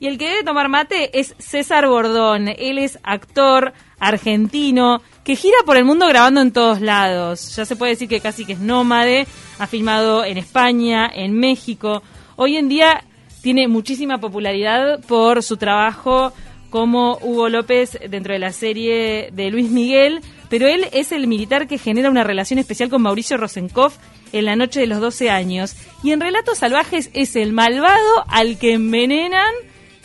Y 0.00 0.06
el 0.06 0.16
que 0.16 0.30
debe 0.30 0.44
tomar 0.44 0.70
mate 0.70 1.20
es 1.20 1.34
César 1.38 1.86
Bordón. 1.86 2.48
Él 2.48 2.78
es 2.78 2.98
actor 3.02 3.74
argentino 3.98 5.02
que 5.24 5.36
gira 5.36 5.58
por 5.66 5.76
el 5.76 5.84
mundo 5.84 6.08
grabando 6.08 6.40
en 6.40 6.52
todos 6.52 6.80
lados. 6.80 7.54
Ya 7.54 7.66
se 7.66 7.76
puede 7.76 7.92
decir 7.92 8.08
que 8.08 8.20
casi 8.20 8.46
que 8.46 8.54
es 8.54 8.60
nómade. 8.60 9.26
Ha 9.58 9.66
filmado 9.66 10.24
en 10.24 10.38
España, 10.38 11.10
en 11.14 11.34
México. 11.38 12.02
Hoy 12.36 12.56
en 12.56 12.70
día 12.70 13.04
tiene 13.42 13.68
muchísima 13.68 14.18
popularidad 14.18 15.00
por 15.06 15.42
su 15.42 15.58
trabajo 15.58 16.32
como 16.70 17.18
Hugo 17.20 17.50
López 17.50 17.98
dentro 18.08 18.32
de 18.32 18.38
la 18.38 18.52
serie 18.52 19.30
de 19.32 19.50
Luis 19.50 19.70
Miguel, 19.70 20.20
pero 20.48 20.66
él 20.66 20.86
es 20.92 21.12
el 21.12 21.26
militar 21.26 21.66
que 21.66 21.78
genera 21.78 22.10
una 22.10 22.24
relación 22.24 22.58
especial 22.58 22.88
con 22.88 23.02
Mauricio 23.02 23.36
Rosenkopf 23.36 23.96
en 24.32 24.44
la 24.46 24.56
noche 24.56 24.80
de 24.80 24.86
los 24.86 25.00
12 25.00 25.28
años. 25.28 25.76
Y 26.02 26.12
en 26.12 26.20
Relatos 26.20 26.58
Salvajes 26.58 27.10
es 27.12 27.36
el 27.36 27.52
malvado 27.52 28.24
al 28.28 28.56
que 28.58 28.74
envenenan 28.74 29.52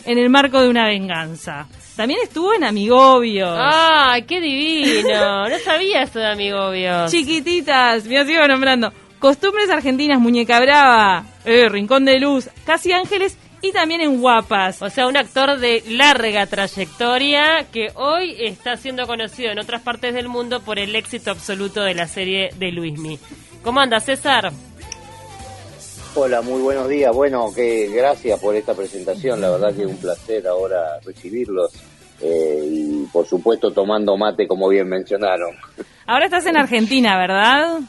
en 0.06 0.18
el 0.18 0.30
marco 0.30 0.60
de 0.60 0.68
una 0.68 0.86
venganza. 0.86 1.66
También 1.96 2.20
estuvo 2.22 2.54
en 2.54 2.64
Amigobios. 2.64 3.58
¡Ay, 3.58 4.22
qué 4.22 4.40
divino! 4.40 5.48
No 5.48 5.58
sabía 5.58 6.02
esto 6.02 6.18
de 6.18 6.26
Amigobios. 6.26 7.10
Chiquititas, 7.10 8.04
me 8.06 8.24
sigo 8.24 8.46
nombrando. 8.46 8.92
Costumbres 9.18 9.70
Argentinas, 9.70 10.20
Muñeca 10.20 10.60
Brava, 10.60 11.24
eh, 11.44 11.68
Rincón 11.68 12.04
de 12.04 12.20
Luz, 12.20 12.50
Casi 12.64 12.92
Ángeles 12.92 13.38
y 13.62 13.72
también 13.72 14.02
en 14.02 14.20
Guapas. 14.20 14.82
O 14.82 14.90
sea, 14.90 15.06
un 15.06 15.16
actor 15.16 15.58
de 15.58 15.82
larga 15.88 16.46
trayectoria 16.46 17.66
que 17.72 17.90
hoy 17.94 18.36
está 18.38 18.76
siendo 18.76 19.06
conocido 19.06 19.50
en 19.50 19.58
otras 19.58 19.82
partes 19.82 20.14
del 20.14 20.28
mundo 20.28 20.60
por 20.60 20.78
el 20.78 20.94
éxito 20.94 21.30
absoluto 21.30 21.82
de 21.82 21.94
la 21.94 22.06
serie 22.06 22.50
de 22.56 22.72
Luismi. 22.72 23.18
¿Cómo 23.62 23.80
anda, 23.80 23.98
César? 24.00 24.52
Hola, 26.18 26.40
muy 26.40 26.62
buenos 26.62 26.88
días. 26.88 27.14
Bueno, 27.14 27.52
que 27.54 27.88
gracias 27.88 28.40
por 28.40 28.56
esta 28.56 28.72
presentación. 28.72 29.38
La 29.38 29.50
verdad 29.50 29.74
que 29.74 29.82
es 29.82 29.86
un 29.86 29.98
placer 29.98 30.46
ahora 30.46 30.98
recibirlos. 31.04 31.70
Eh, 32.22 32.62
y 32.64 33.04
por 33.12 33.26
supuesto 33.26 33.70
tomando 33.70 34.16
mate 34.16 34.48
como 34.48 34.66
bien 34.70 34.88
mencionaron. 34.88 35.54
Ahora 36.06 36.24
estás 36.24 36.46
en 36.46 36.56
Argentina, 36.56 37.18
¿verdad? 37.18 37.80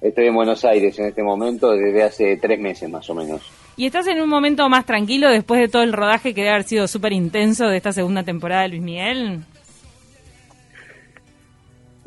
Estoy 0.00 0.28
en 0.28 0.34
Buenos 0.34 0.64
Aires 0.64 0.98
en 0.98 1.08
este 1.08 1.22
momento 1.22 1.72
desde 1.72 2.04
hace 2.04 2.38
tres 2.38 2.58
meses 2.58 2.88
más 2.88 3.08
o 3.10 3.14
menos. 3.14 3.42
¿Y 3.76 3.84
estás 3.84 4.06
en 4.06 4.22
un 4.22 4.30
momento 4.30 4.66
más 4.70 4.86
tranquilo 4.86 5.28
después 5.28 5.60
de 5.60 5.68
todo 5.68 5.82
el 5.82 5.92
rodaje 5.92 6.32
que 6.32 6.40
debe 6.40 6.54
haber 6.54 6.64
sido 6.64 6.88
súper 6.88 7.12
intenso 7.12 7.66
de 7.66 7.76
esta 7.76 7.92
segunda 7.92 8.22
temporada 8.22 8.62
de 8.62 8.68
Luis 8.68 8.82
Miguel? 8.82 9.42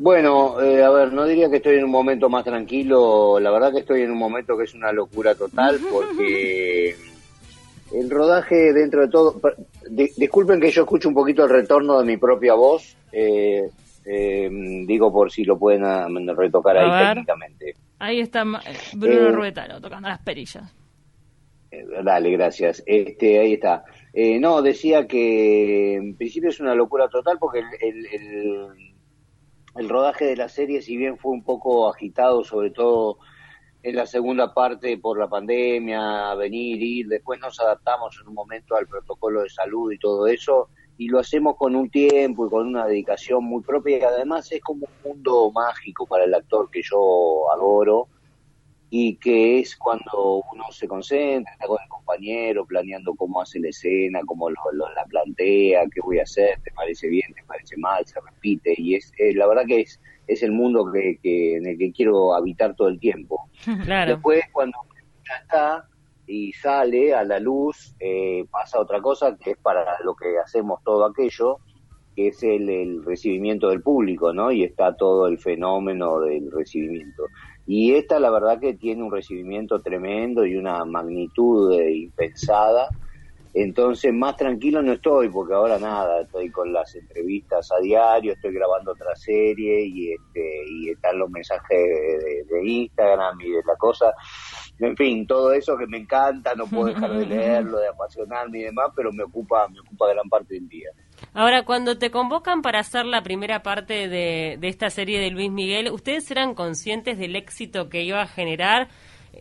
Bueno, 0.00 0.58
eh, 0.62 0.82
a 0.82 0.88
ver, 0.88 1.12
no 1.12 1.26
diría 1.26 1.50
que 1.50 1.56
estoy 1.56 1.76
en 1.76 1.84
un 1.84 1.90
momento 1.90 2.30
más 2.30 2.42
tranquilo, 2.42 3.38
la 3.38 3.50
verdad 3.50 3.70
que 3.70 3.80
estoy 3.80 4.00
en 4.00 4.10
un 4.10 4.16
momento 4.16 4.56
que 4.56 4.64
es 4.64 4.72
una 4.72 4.92
locura 4.92 5.34
total 5.34 5.78
porque 5.92 6.96
el 7.92 8.08
rodaje 8.08 8.72
dentro 8.72 9.02
de 9.02 9.08
todo, 9.08 9.38
disculpen 10.16 10.58
que 10.58 10.70
yo 10.70 10.84
escucho 10.84 11.06
un 11.06 11.14
poquito 11.14 11.44
el 11.44 11.50
retorno 11.50 11.98
de 11.98 12.06
mi 12.06 12.16
propia 12.16 12.54
voz, 12.54 12.96
eh, 13.12 13.68
eh, 14.06 14.48
digo 14.86 15.12
por 15.12 15.30
si 15.30 15.44
lo 15.44 15.58
pueden 15.58 15.84
ah, 15.84 16.08
retocar 16.34 16.78
ahí 16.78 17.08
técnicamente. 17.08 17.74
Ahí 17.98 18.20
está 18.20 18.42
Bruno 18.94 19.32
Ruetaro 19.32 19.82
tocando 19.82 20.08
las 20.08 20.22
perillas. 20.22 20.64
Eh, 21.70 21.84
dale, 22.02 22.30
gracias. 22.30 22.82
Este, 22.86 23.38
ahí 23.38 23.52
está. 23.52 23.84
Eh, 24.14 24.40
no, 24.40 24.62
decía 24.62 25.06
que 25.06 25.96
en 25.96 26.16
principio 26.16 26.48
es 26.48 26.58
una 26.58 26.74
locura 26.74 27.08
total 27.08 27.36
porque 27.38 27.58
el, 27.58 27.66
el, 27.80 28.06
el, 28.06 28.89
rodaje 29.74 30.26
de 30.26 30.36
la 30.36 30.48
serie, 30.48 30.82
si 30.82 30.96
bien 30.96 31.18
fue 31.18 31.32
un 31.32 31.42
poco 31.42 31.88
agitado, 31.88 32.44
sobre 32.44 32.70
todo 32.70 33.18
en 33.82 33.96
la 33.96 34.06
segunda 34.06 34.52
parte 34.52 34.98
por 34.98 35.18
la 35.18 35.28
pandemia, 35.28 36.34
venir, 36.34 36.82
ir, 36.82 37.08
después 37.08 37.40
nos 37.40 37.58
adaptamos 37.60 38.18
en 38.20 38.28
un 38.28 38.34
momento 38.34 38.76
al 38.76 38.86
protocolo 38.86 39.42
de 39.42 39.48
salud 39.48 39.92
y 39.92 39.98
todo 39.98 40.26
eso, 40.26 40.68
y 40.98 41.08
lo 41.08 41.18
hacemos 41.18 41.56
con 41.56 41.74
un 41.74 41.88
tiempo 41.88 42.46
y 42.46 42.50
con 42.50 42.66
una 42.66 42.86
dedicación 42.86 43.44
muy 43.44 43.62
propia, 43.62 43.98
y 43.98 44.02
además 44.02 44.52
es 44.52 44.60
como 44.60 44.86
un 44.86 45.10
mundo 45.10 45.50
mágico 45.50 46.06
para 46.06 46.24
el 46.24 46.34
actor 46.34 46.70
que 46.70 46.82
yo 46.82 47.50
adoro 47.52 48.08
y 48.92 49.14
que 49.16 49.60
es 49.60 49.76
cuando 49.76 50.42
uno 50.52 50.64
se 50.72 50.88
concentra, 50.88 51.52
está 51.52 51.68
con 51.68 51.78
el 51.80 51.88
compañero, 51.88 52.66
planeando 52.66 53.14
cómo 53.14 53.40
hace 53.40 53.60
la 53.60 53.68
escena, 53.68 54.20
cómo 54.26 54.50
lo, 54.50 54.56
la 54.72 55.04
plantea, 55.04 55.84
qué 55.94 56.00
voy 56.02 56.18
a 56.18 56.24
hacer, 56.24 56.60
te 56.64 56.72
parece 56.72 57.06
bien, 57.06 57.32
te 57.32 57.44
parece 57.44 57.76
mal, 57.76 58.04
se 58.04 58.20
repite, 58.20 58.74
y 58.76 58.96
es 58.96 59.12
eh, 59.18 59.32
la 59.34 59.46
verdad 59.46 59.62
que 59.66 59.82
es, 59.82 60.00
es 60.26 60.42
el 60.42 60.50
mundo 60.50 60.90
que, 60.92 61.56
en 61.56 61.66
el 61.66 61.78
que 61.78 61.92
quiero 61.92 62.34
habitar 62.34 62.74
todo 62.74 62.88
el 62.88 62.98
tiempo. 62.98 63.48
Después, 64.06 64.42
cuando 64.50 64.76
ya 65.24 65.36
está 65.36 65.88
y 66.26 66.52
sale 66.52 67.14
a 67.14 67.22
la 67.22 67.38
luz, 67.38 67.94
eh, 68.00 68.44
pasa 68.50 68.80
otra 68.80 69.00
cosa 69.00 69.36
que 69.36 69.52
es 69.52 69.58
para 69.58 69.84
lo 70.04 70.16
que 70.16 70.36
hacemos 70.38 70.82
todo 70.82 71.04
aquello, 71.04 71.58
que 72.16 72.28
es 72.28 72.42
el, 72.42 72.68
el 72.68 73.04
recibimiento 73.04 73.68
del 73.68 73.82
público, 73.82 74.32
¿no? 74.32 74.50
Y 74.50 74.64
está 74.64 74.96
todo 74.96 75.28
el 75.28 75.38
fenómeno 75.38 76.20
del 76.20 76.50
recibimiento. 76.50 77.24
Y 77.66 77.94
esta 77.94 78.18
la 78.18 78.30
verdad 78.30 78.58
que 78.58 78.74
tiene 78.74 79.02
un 79.02 79.12
recibimiento 79.12 79.80
tremendo 79.80 80.44
y 80.44 80.56
una 80.56 80.84
magnitud 80.84 81.72
eh, 81.78 81.92
impensada. 81.94 82.88
Entonces 83.52 84.12
más 84.12 84.36
tranquilo 84.36 84.80
no 84.80 84.92
estoy 84.92 85.28
porque 85.28 85.54
ahora 85.54 85.76
nada, 85.78 86.20
estoy 86.20 86.50
con 86.50 86.72
las 86.72 86.94
entrevistas 86.94 87.68
a 87.72 87.80
diario, 87.80 88.32
estoy 88.32 88.54
grabando 88.54 88.92
otra 88.92 89.14
serie 89.16 89.84
y 89.84 90.12
este 90.12 90.62
y 90.70 90.90
están 90.90 91.18
los 91.18 91.28
mensajes 91.30 91.68
de, 91.68 92.44
de 92.48 92.68
Instagram 92.68 93.40
y 93.40 93.50
de 93.50 93.62
la 93.66 93.74
cosa. 93.76 94.14
En 94.78 94.96
fin, 94.96 95.26
todo 95.26 95.52
eso 95.52 95.76
que 95.76 95.86
me 95.88 95.98
encanta, 95.98 96.54
no 96.54 96.66
puedo 96.66 96.86
dejar 96.86 97.12
de 97.12 97.26
leerlo, 97.26 97.78
de 97.78 97.88
apasionarme 97.88 98.60
y 98.60 98.62
demás, 98.62 98.92
pero 98.94 99.12
me 99.12 99.24
ocupa 99.24 99.68
me 99.68 99.80
ocupa 99.80 100.12
gran 100.12 100.28
parte 100.28 100.54
del 100.54 100.68
día. 100.68 100.90
Ahora, 101.32 101.64
cuando 101.64 101.96
te 101.96 102.10
convocan 102.10 102.60
para 102.60 102.80
hacer 102.80 103.06
la 103.06 103.22
primera 103.22 103.62
parte 103.62 104.08
de, 104.08 104.58
esta 104.62 104.90
serie 104.90 105.20
de 105.20 105.30
Luis 105.30 105.50
Miguel, 105.50 105.92
¿ustedes 105.92 106.28
eran 106.30 106.54
conscientes 106.54 107.18
del 107.18 107.36
éxito 107.36 107.88
que 107.88 108.02
iba 108.02 108.20
a 108.20 108.26
generar 108.26 108.88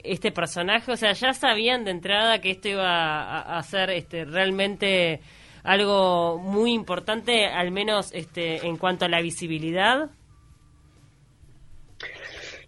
este 0.04 0.32
personaje? 0.32 0.92
O 0.92 0.98
sea, 0.98 1.14
¿ya 1.14 1.34
sabían 1.34 1.86
de 1.86 1.92
entrada 1.92 2.42
que 2.42 2.52
esto 2.52 2.70
iba 2.70 3.40
a, 3.40 3.64
ser 3.64 3.90
este, 3.90 4.26
realmente 4.26 5.22
algo 5.64 6.38
muy 6.38 6.74
importante, 6.74 7.48
al 7.48 7.72
menos 7.72 8.12
este, 8.14 8.68
en 8.68 8.78
cuanto 8.78 9.06
a 9.06 9.10
la 9.10 9.22
visibilidad? 9.22 10.12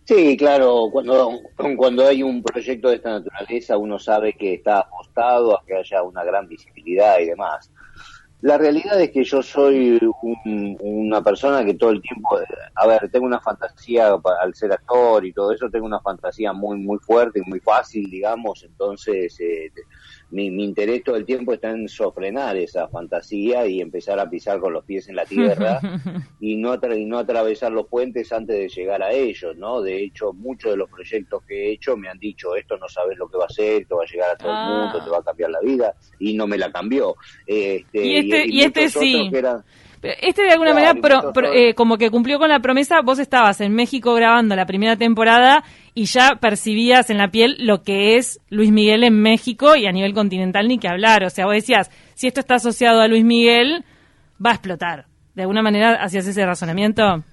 Sí, 0.04 0.36
claro, 0.36 0.90
cuando, 0.92 1.40
cuando 1.78 2.08
hay 2.08 2.24
un 2.24 2.42
proyecto 2.42 2.90
de 2.90 2.96
esta 2.96 3.12
naturaleza 3.12 3.78
uno 3.78 4.00
sabe 4.00 4.34
que 4.34 4.56
está 4.56 4.80
apostado 4.80 5.56
a 5.56 5.64
que 5.64 5.76
haya 5.76 6.02
una 6.02 6.24
gran 6.24 6.48
visibilidad 6.48 7.20
y 7.20 7.28
demás. 7.28 7.72
La 8.42 8.58
realidad 8.58 9.00
es 9.00 9.12
que 9.12 9.24
yo 9.24 9.44
soy 9.44 10.00
una 10.80 11.24
persona 11.24 11.64
que 11.64 11.76
todo 11.76 11.92
el 11.92 12.02
tiempo, 12.02 12.40
a 12.74 12.88
ver, 12.88 13.08
tengo 13.12 13.28
una 13.28 13.40
fantasía 13.40 14.16
al 14.42 14.56
ser 14.56 14.72
actor 14.72 15.24
y 15.24 15.32
todo 15.32 15.52
eso, 15.52 15.70
tengo 15.70 15.86
una 15.86 16.00
fantasía 16.00 16.52
muy 16.52 16.78
muy 16.80 16.98
fuerte 16.98 17.40
y 17.40 17.48
muy 17.48 17.60
fácil, 17.60 18.10
digamos, 18.10 18.64
entonces 18.64 19.40
eh, 19.40 19.72
mi, 20.32 20.48
interés 20.48 21.04
todo 21.04 21.16
el 21.16 21.26
tiempo 21.26 21.54
está 21.54 21.72
en 21.72 21.88
sofrenar 21.88 22.58
esa 22.58 22.88
fantasía 22.88 23.68
y 23.68 23.82
empezar 23.82 24.20
a 24.20 24.30
pisar 24.30 24.60
con 24.60 24.74
los 24.74 24.84
pies 24.86 25.08
en 25.10 25.16
la 25.16 25.26
tierra 25.26 25.80
y 26.40 26.56
no, 26.56 26.76
y 26.96 27.06
no 27.06 27.20
atravesar 27.20 27.72
los 27.72 27.88
puentes 27.88 28.32
antes 28.32 28.58
de 28.58 28.70
llegar 28.70 29.04
a 29.04 29.12
ellos, 29.12 29.56
¿no? 29.58 29.82
De 29.82 30.04
hecho, 30.04 30.34
muchos 30.34 30.72
de 30.72 30.78
los 30.78 30.90
proyectos 30.90 31.44
que 31.44 31.68
he 31.68 31.72
hecho 31.74 31.98
me 31.98 32.10
han 32.10 32.18
dicho, 32.18 32.56
esto 32.56 32.78
no 32.78 32.88
sabes 32.88 33.18
lo 33.18 33.28
que 33.28 33.38
va 33.38 33.46
a 33.46 33.50
ser, 33.50 33.82
esto 33.82 33.98
va 33.98 34.04
a 34.04 34.12
llegar 34.12 34.32
a 34.32 34.38
todo 34.38 34.52
el 34.52 34.68
mundo, 34.68 34.98
ah. 35.00 35.04
te 35.04 35.10
va 35.10 35.18
a 35.18 35.24
cambiar 35.24 35.52
la 35.52 35.60
vida, 35.60 35.96
y 36.20 36.34
no 36.34 36.48
me 36.48 36.58
la 36.58 36.72
cambió. 36.72 37.16
Este, 37.46 38.06
y 38.06 38.18
este, 38.18 38.46
y, 38.48 38.62
este 38.62 38.90
sí. 38.90 39.30
Este 40.02 40.42
de 40.42 40.52
alguna 40.52 40.74
manera 40.74 40.96
eh, 41.54 41.76
como 41.76 41.98
que 41.98 42.10
cumplió 42.10 42.40
con 42.40 42.50
la 42.50 42.60
promesa, 42.60 43.02
vos 43.02 43.20
estabas 43.20 43.62
en 43.62 43.74
México 43.74 44.16
grabando 44.16 44.56
la 44.56 44.66
primera 44.66 44.96
temporada 44.96 45.64
y 45.94 46.06
ya 46.06 46.38
percibías 46.42 47.12
en 47.12 47.20
la 47.20 47.30
piel 47.30 47.56
lo 47.60 47.84
que 47.84 48.18
es 48.18 48.40
Luis 48.50 48.72
Miguel 48.72 49.04
en 49.04 49.22
México 49.22 49.76
y 49.76 49.86
a 49.86 49.92
nivel 49.92 50.14
continental 50.14 50.68
ni 50.68 50.80
que 50.80 50.88
hablar. 50.88 51.24
O 51.24 51.30
sea, 51.30 51.46
vos 51.46 51.54
decías, 51.54 51.92
si 52.16 52.28
esto 52.28 52.40
está 52.40 52.56
asociado 52.56 53.00
a 53.02 53.08
Luis 53.08 53.24
Miguel, 53.24 53.86
va 54.44 54.52
a 54.52 54.54
explotar. 54.54 55.06
¿De 55.36 55.44
alguna 55.44 55.62
manera 55.62 56.02
hacías 56.02 56.28
ese 56.28 56.46
razonamiento? 56.46 57.24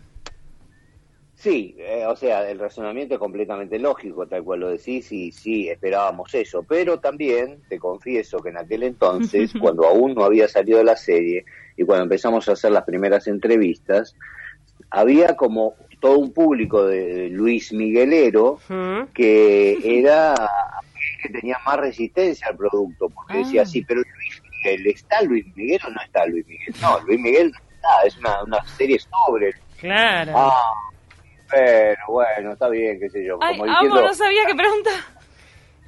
Sí, 1.34 1.76
eh, 1.78 2.04
o 2.04 2.16
sea, 2.16 2.50
el 2.50 2.58
razonamiento 2.58 3.14
es 3.14 3.20
completamente 3.20 3.78
lógico, 3.78 4.26
tal 4.26 4.42
cual 4.42 4.60
lo 4.60 4.68
decís, 4.70 5.12
y 5.12 5.30
sí, 5.30 5.68
esperábamos 5.68 6.34
eso, 6.34 6.64
pero 6.68 6.98
también 6.98 7.60
te 7.68 7.78
confieso 7.78 8.40
que 8.40 8.48
en 8.48 8.58
aquel 8.58 8.82
entonces, 8.82 9.52
cuando 9.60 9.86
aún 9.86 10.14
no 10.14 10.24
había 10.24 10.48
salido 10.48 10.82
la 10.82 10.96
serie 10.96 11.44
y 11.78 11.84
cuando 11.84 12.02
empezamos 12.02 12.46
a 12.48 12.52
hacer 12.52 12.72
las 12.72 12.84
primeras 12.84 13.26
entrevistas, 13.28 14.14
había 14.90 15.36
como 15.36 15.74
todo 16.00 16.18
un 16.18 16.32
público 16.32 16.84
de 16.86 17.28
Luis 17.30 17.72
Miguelero 17.72 18.58
que 19.14 19.78
era 19.82 20.34
que 21.22 21.28
tenía 21.30 21.56
más 21.64 21.76
resistencia 21.78 22.48
al 22.48 22.56
producto, 22.56 23.08
porque 23.08 23.38
decía, 23.38 23.62
ah. 23.62 23.66
sí, 23.66 23.82
pero 23.86 24.00
Luis 24.02 24.42
Miguel, 24.52 24.86
¿está 24.88 25.22
Luis 25.22 25.46
Miguel 25.56 25.80
o 25.86 25.90
no 25.90 26.00
está 26.04 26.26
Luis 26.26 26.46
Miguel? 26.46 26.74
No, 26.82 27.00
Luis 27.00 27.20
Miguel 27.20 27.50
no 27.52 27.58
está, 27.74 27.88
es 28.06 28.16
una, 28.18 28.42
una 28.44 28.64
serie 28.76 28.98
sobre. 28.98 29.54
Claro. 29.80 30.32
Ah, 30.36 30.52
pero 31.50 31.96
bueno, 32.08 32.52
está 32.52 32.68
bien, 32.68 32.98
qué 33.00 33.08
sé 33.10 33.24
yo. 33.24 33.38
Ay, 33.40 33.58
amo, 33.60 33.94
no 34.00 34.14
sabía 34.14 34.42
qué 34.46 34.54
pregunta. 34.54 34.90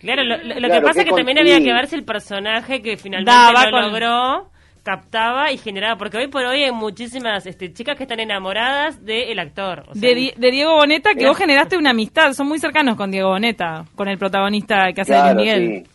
Claro, 0.00 0.24
lo, 0.24 0.36
lo- 0.38 0.42
lo 0.54 0.54
Claro, 0.68 0.74
que 0.74 0.80
pasa 0.86 1.00
es 1.02 1.06
que 1.08 1.14
también 1.14 1.38
había 1.38 1.58
que 1.60 1.72
ver 1.72 1.86
si 1.86 1.94
el 1.96 2.04
personaje 2.04 2.80
que 2.82 2.96
finalmente 2.96 3.30
Daba 3.30 3.66
lo 3.66 3.70
con- 3.70 3.82
logró 3.82 4.50
captaba 4.82 5.52
y 5.52 5.58
generaba, 5.58 5.96
porque 5.96 6.16
hoy 6.18 6.28
por 6.28 6.44
hoy 6.44 6.62
hay 6.64 6.72
muchísimas 6.72 7.46
este, 7.46 7.72
chicas 7.72 7.96
que 7.96 8.04
están 8.04 8.20
enamoradas 8.20 9.04
del 9.04 9.38
actor. 9.38 9.84
o 9.88 9.94
sea, 9.94 10.08
De, 10.08 10.14
Di- 10.14 10.32
de 10.36 10.50
Diego 10.50 10.74
Boneta, 10.74 11.14
que 11.14 11.20
Era- 11.20 11.28
vos 11.30 11.38
generaste 11.38 11.76
una 11.76 11.90
amistad. 11.90 12.32
Son 12.32 12.46
muy 12.48 12.58
cercanos 12.58 12.96
con 12.96 13.10
Diego 13.10 13.28
Boneta, 13.30 13.84
con 13.94 14.08
el 14.08 14.18
protagonista 14.18 14.92
que 14.92 15.00
hace 15.02 15.12
Claro, 15.12 15.34
Luis 15.34 15.46
Miguel. 15.54 15.84
sí. 15.84 15.90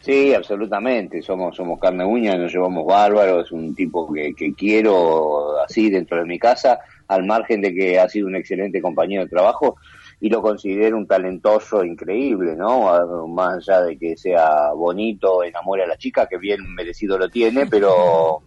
Sí, 0.00 0.34
absolutamente. 0.34 1.22
Somos 1.22 1.56
somos 1.56 1.80
carne 1.80 2.04
uña, 2.04 2.36
nos 2.36 2.52
llevamos 2.52 2.84
bárbaro. 2.84 3.40
Es 3.40 3.50
un 3.52 3.74
tipo 3.74 4.12
que, 4.12 4.34
que 4.34 4.52
quiero 4.52 5.58
así 5.62 5.88
dentro 5.88 6.18
de 6.18 6.26
mi 6.26 6.38
casa, 6.38 6.78
al 7.08 7.24
margen 7.24 7.62
de 7.62 7.72
que 7.74 7.98
ha 7.98 8.06
sido 8.06 8.26
un 8.26 8.36
excelente 8.36 8.82
compañero 8.82 9.22
de 9.22 9.30
trabajo 9.30 9.76
y 10.24 10.30
lo 10.30 10.40
considero 10.40 10.96
un 10.96 11.06
talentoso 11.06 11.84
increíble, 11.84 12.56
¿no? 12.56 13.28
Más 13.28 13.56
allá 13.56 13.82
de 13.82 13.98
que 13.98 14.16
sea 14.16 14.72
bonito, 14.72 15.44
enamore 15.44 15.82
a 15.82 15.86
la 15.86 15.98
chica, 15.98 16.26
que 16.26 16.38
bien 16.38 16.74
merecido 16.74 17.18
lo 17.18 17.28
tiene, 17.28 17.66
pero 17.70 18.40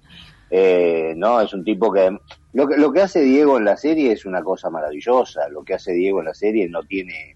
eh, 0.49 1.13
no, 1.15 1.39
es 1.39 1.53
un 1.53 1.63
tipo 1.63 1.93
que 1.93 2.17
lo, 2.53 2.67
que 2.67 2.77
lo 2.77 2.91
que 2.91 3.01
hace 3.01 3.21
Diego 3.21 3.59
en 3.59 3.65
la 3.65 3.77
serie 3.77 4.11
es 4.11 4.25
una 4.25 4.41
cosa 4.41 4.71
maravillosa. 4.71 5.47
Lo 5.49 5.63
que 5.63 5.75
hace 5.75 5.93
Diego 5.93 6.17
en 6.17 6.25
la 6.25 6.33
serie 6.33 6.67
no 6.67 6.81
tiene 6.81 7.35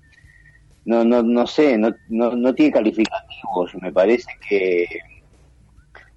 no, 0.86 1.06
no, 1.06 1.22
no 1.22 1.46
sé, 1.46 1.78
no, 1.78 1.94
no, 2.10 2.36
no 2.36 2.56
tiene 2.56 2.72
calificativos, 2.72 3.76
me 3.80 3.92
parece 3.92 4.32
que, 4.50 4.88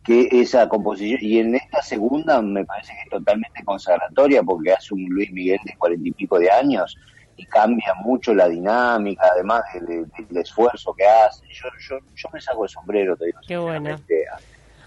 que 0.03 0.29
esa 0.31 0.67
composición, 0.67 1.19
y 1.21 1.41
en 1.41 1.57
esta 1.57 1.83
segunda 1.83 2.41
me 2.41 2.65
parece 2.65 2.95
que 2.95 3.03
es 3.03 3.11
totalmente 3.11 3.63
consagratoria 3.65 4.43
porque 4.43 4.73
hace 4.73 4.95
un 4.95 5.05
Luis 5.11 5.31
Miguel 5.31 5.61
de 5.67 5.77
cuarenta 5.77 6.09
y 6.09 6.13
pico 6.13 6.39
de 6.39 6.51
años 6.51 6.97
y 7.37 7.47
cambia 7.47 7.95
mucho 8.03 8.35
la 8.35 8.49
dinámica, 8.49 9.29
además 9.33 9.63
de- 9.75 9.81
de- 9.81 10.07
del 10.29 10.37
esfuerzo 10.39 10.95
que 10.95 11.07
hace. 11.07 11.45
Yo, 11.49 11.69
yo, 11.89 11.99
yo 12.15 12.29
me 12.33 12.41
saco 12.41 12.65
el 12.65 12.71
sombrero, 12.71 13.17
te 13.17 13.27
digo. 13.27 13.39
Qué 13.47 13.57
bueno. 13.57 13.97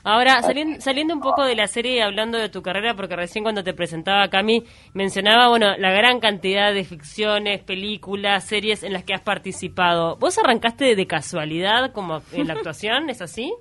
Ahora, 0.04 0.42
saliendo, 0.42 0.80
saliendo 0.80 1.14
un 1.14 1.20
poco 1.20 1.44
de 1.44 1.54
la 1.56 1.68
serie 1.68 1.98
y 1.98 2.00
hablando 2.00 2.38
de 2.38 2.48
tu 2.48 2.62
carrera, 2.62 2.96
porque 2.96 3.18
recién 3.18 3.44
cuando 3.44 3.62
te 3.62 3.74
presentaba 3.74 4.30
Cami, 4.30 4.64
mencionaba, 4.94 5.50
bueno, 5.50 5.76
la 5.78 5.92
gran 5.92 6.22
cantidad 6.22 6.74
de 6.74 6.86
ficciones, 6.86 7.62
películas, 7.62 8.46
series 8.46 8.84
en 8.84 8.94
las 8.94 9.04
que 9.04 9.14
has 9.14 9.20
participado. 9.22 10.16
¿Vos 10.16 10.38
arrancaste 10.38 10.96
de 10.96 11.08
casualidad 11.08 11.92
como 11.92 12.22
en 12.32 12.48
la 12.48 12.54
actuación? 12.54 13.10
¿Es 13.10 13.22
así? 13.22 13.54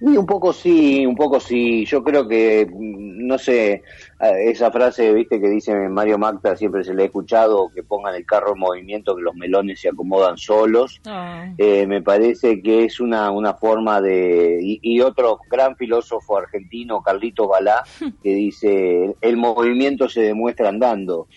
Y 0.00 0.16
un 0.16 0.26
poco 0.26 0.52
sí, 0.52 1.04
un 1.06 1.14
poco 1.16 1.38
sí. 1.40 1.84
Yo 1.84 2.02
creo 2.02 2.26
que, 2.26 2.66
mm, 2.68 3.26
no 3.26 3.36
sé, 3.38 3.82
esa 4.20 4.72
frase, 4.72 5.12
viste, 5.12 5.40
que 5.40 5.48
dice 5.48 5.72
Mario 5.88 6.18
Magda, 6.18 6.56
siempre 6.56 6.82
se 6.82 6.92
le 6.92 7.02
he 7.02 7.06
escuchado, 7.06 7.70
que 7.72 7.84
pongan 7.84 8.16
el 8.16 8.26
carro 8.26 8.54
en 8.54 8.58
movimiento, 8.58 9.14
que 9.14 9.22
los 9.22 9.34
melones 9.36 9.80
se 9.80 9.90
acomodan 9.90 10.36
solos. 10.36 11.00
Oh. 11.06 11.44
Eh, 11.56 11.86
me 11.86 12.02
parece 12.02 12.60
que 12.60 12.84
es 12.84 12.98
una, 12.98 13.30
una 13.30 13.54
forma 13.54 14.00
de... 14.00 14.58
Y, 14.60 14.80
y 14.82 15.00
otro 15.00 15.38
gran 15.48 15.76
filósofo 15.76 16.36
argentino, 16.36 17.00
Carlito 17.00 17.46
Balá, 17.46 17.84
que 18.22 18.34
dice, 18.34 19.14
el 19.20 19.36
movimiento 19.36 20.08
se 20.08 20.22
demuestra 20.22 20.68
andando. 20.68 21.28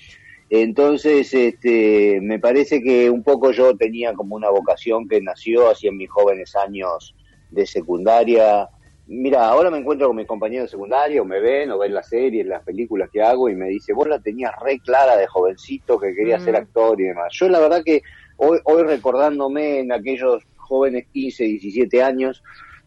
Entonces, 0.50 1.34
este, 1.34 2.20
me 2.22 2.38
parece 2.38 2.82
que 2.82 3.10
un 3.10 3.24
poco 3.24 3.52
yo 3.52 3.78
tenía 3.78 4.14
como 4.14 4.36
una 4.36 4.50
vocación 4.50 5.08
que 5.08 5.22
nació 5.22 5.70
así 5.70 5.88
en 5.88 5.96
mis 5.96 6.10
jóvenes 6.10 6.58
años 6.58 7.16
de 7.52 7.66
secundaria. 7.66 8.68
Mira, 9.14 9.46
ahora 9.50 9.70
me 9.70 9.78
encuentro 9.80 10.08
con 10.08 10.16
mis 10.16 10.26
compañeros 10.26 10.68
de 10.68 10.72
secundaria, 10.72 11.22
o 11.22 11.26
me 11.26 11.42
ven, 11.42 11.70
o 11.72 11.78
ven 11.80 11.94
las 11.94 12.08
series, 12.08 12.46
las 12.46 12.64
películas 12.64 13.10
que 13.12 13.22
hago, 13.22 13.50
y 13.50 13.56
me 13.56 13.68
dice, 13.68 13.92
vos 13.92 14.08
la 14.08 14.22
tenías 14.22 14.54
re 14.64 14.80
clara 14.80 15.18
de 15.18 15.28
jovencito 15.28 16.00
que 16.00 16.16
quería 16.16 16.38
Mm. 16.38 16.40
ser 16.40 16.56
actor 16.56 17.02
y 17.02 17.04
demás. 17.06 17.28
Yo 17.34 17.50
la 17.50 17.60
verdad 17.60 17.82
que 17.84 18.02
hoy, 18.38 18.60
hoy 18.64 18.84
recordándome 18.84 19.80
en 19.80 19.92
aquellos 19.92 20.44
jóvenes 20.56 21.08
15, 21.12 21.44
17 21.44 22.02
años, 22.02 22.42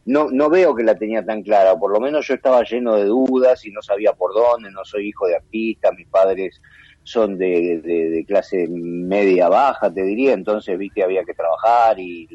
no, 0.06 0.28
no 0.30 0.48
veo 0.48 0.74
que 0.74 0.82
la 0.82 0.96
tenía 0.96 1.22
tan 1.22 1.42
clara, 1.42 1.74
o 1.74 1.78
por 1.78 1.92
lo 1.92 2.00
menos 2.00 2.26
yo 2.26 2.32
estaba 2.34 2.62
lleno 2.64 2.96
de 2.96 3.04
dudas 3.04 3.62
y 3.66 3.70
no 3.70 3.82
sabía 3.82 4.14
por 4.14 4.32
dónde, 4.32 4.70
no 4.70 4.82
soy 4.84 5.08
hijo 5.08 5.26
de 5.26 5.36
artista, 5.36 5.92
mis 5.92 6.06
padres 6.08 6.58
son 7.02 7.36
de, 7.36 7.82
de- 7.84 8.08
de 8.08 8.24
clase 8.24 8.66
media 8.70 9.50
baja, 9.50 9.92
te 9.92 10.02
diría, 10.02 10.32
entonces, 10.32 10.78
viste, 10.78 11.02
había 11.02 11.22
que 11.24 11.34
trabajar 11.34 12.00
y 12.00 12.26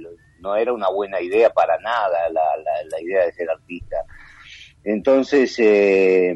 no 0.41 0.55
era 0.55 0.73
una 0.73 0.89
buena 0.89 1.21
idea 1.21 1.49
para 1.51 1.77
nada 1.79 2.29
la, 2.29 2.57
la, 2.57 2.71
la 2.89 3.01
idea 3.01 3.25
de 3.25 3.33
ser 3.33 3.49
artista. 3.49 3.97
Entonces, 4.83 5.55
eh, 5.59 6.33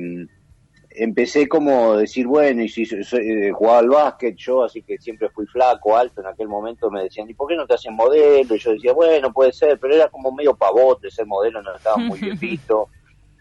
empecé 0.96 1.48
como 1.48 1.94
a 1.94 1.98
decir, 1.98 2.28
bueno, 2.28 2.62
y 2.64 2.70
si 2.70 2.86
so- 2.86 3.02
so- 3.04 3.18
eh, 3.18 3.52
jugaba 3.52 3.80
al 3.80 3.90
básquet 3.90 4.36
yo, 4.36 4.64
así 4.64 4.82
que 4.84 4.98
siempre 5.00 5.30
fui 5.30 5.46
flaco, 5.48 5.96
alto, 5.98 6.22
en 6.22 6.28
aquel 6.28 6.48
momento 6.48 6.92
me 6.92 7.04
decían, 7.04 7.30
¿y 7.30 7.34
por 7.34 7.48
qué 7.48 7.56
no 7.56 7.66
te 7.66 7.74
hacen 7.76 7.96
modelo? 7.96 8.56
Y 8.56 8.60
yo 8.60 8.72
decía, 8.74 8.94
bueno, 8.94 9.32
puede 9.34 9.54
ser, 9.54 9.80
pero 9.80 9.96
era 9.96 10.10
como 10.10 10.32
medio 10.32 10.56
pavote 10.56 11.10
ser 11.10 11.26
modelo, 11.26 11.62
no 11.62 11.76
estaba 11.76 11.98
muy 11.98 12.20
bien 12.20 12.38
visto. 12.40 12.90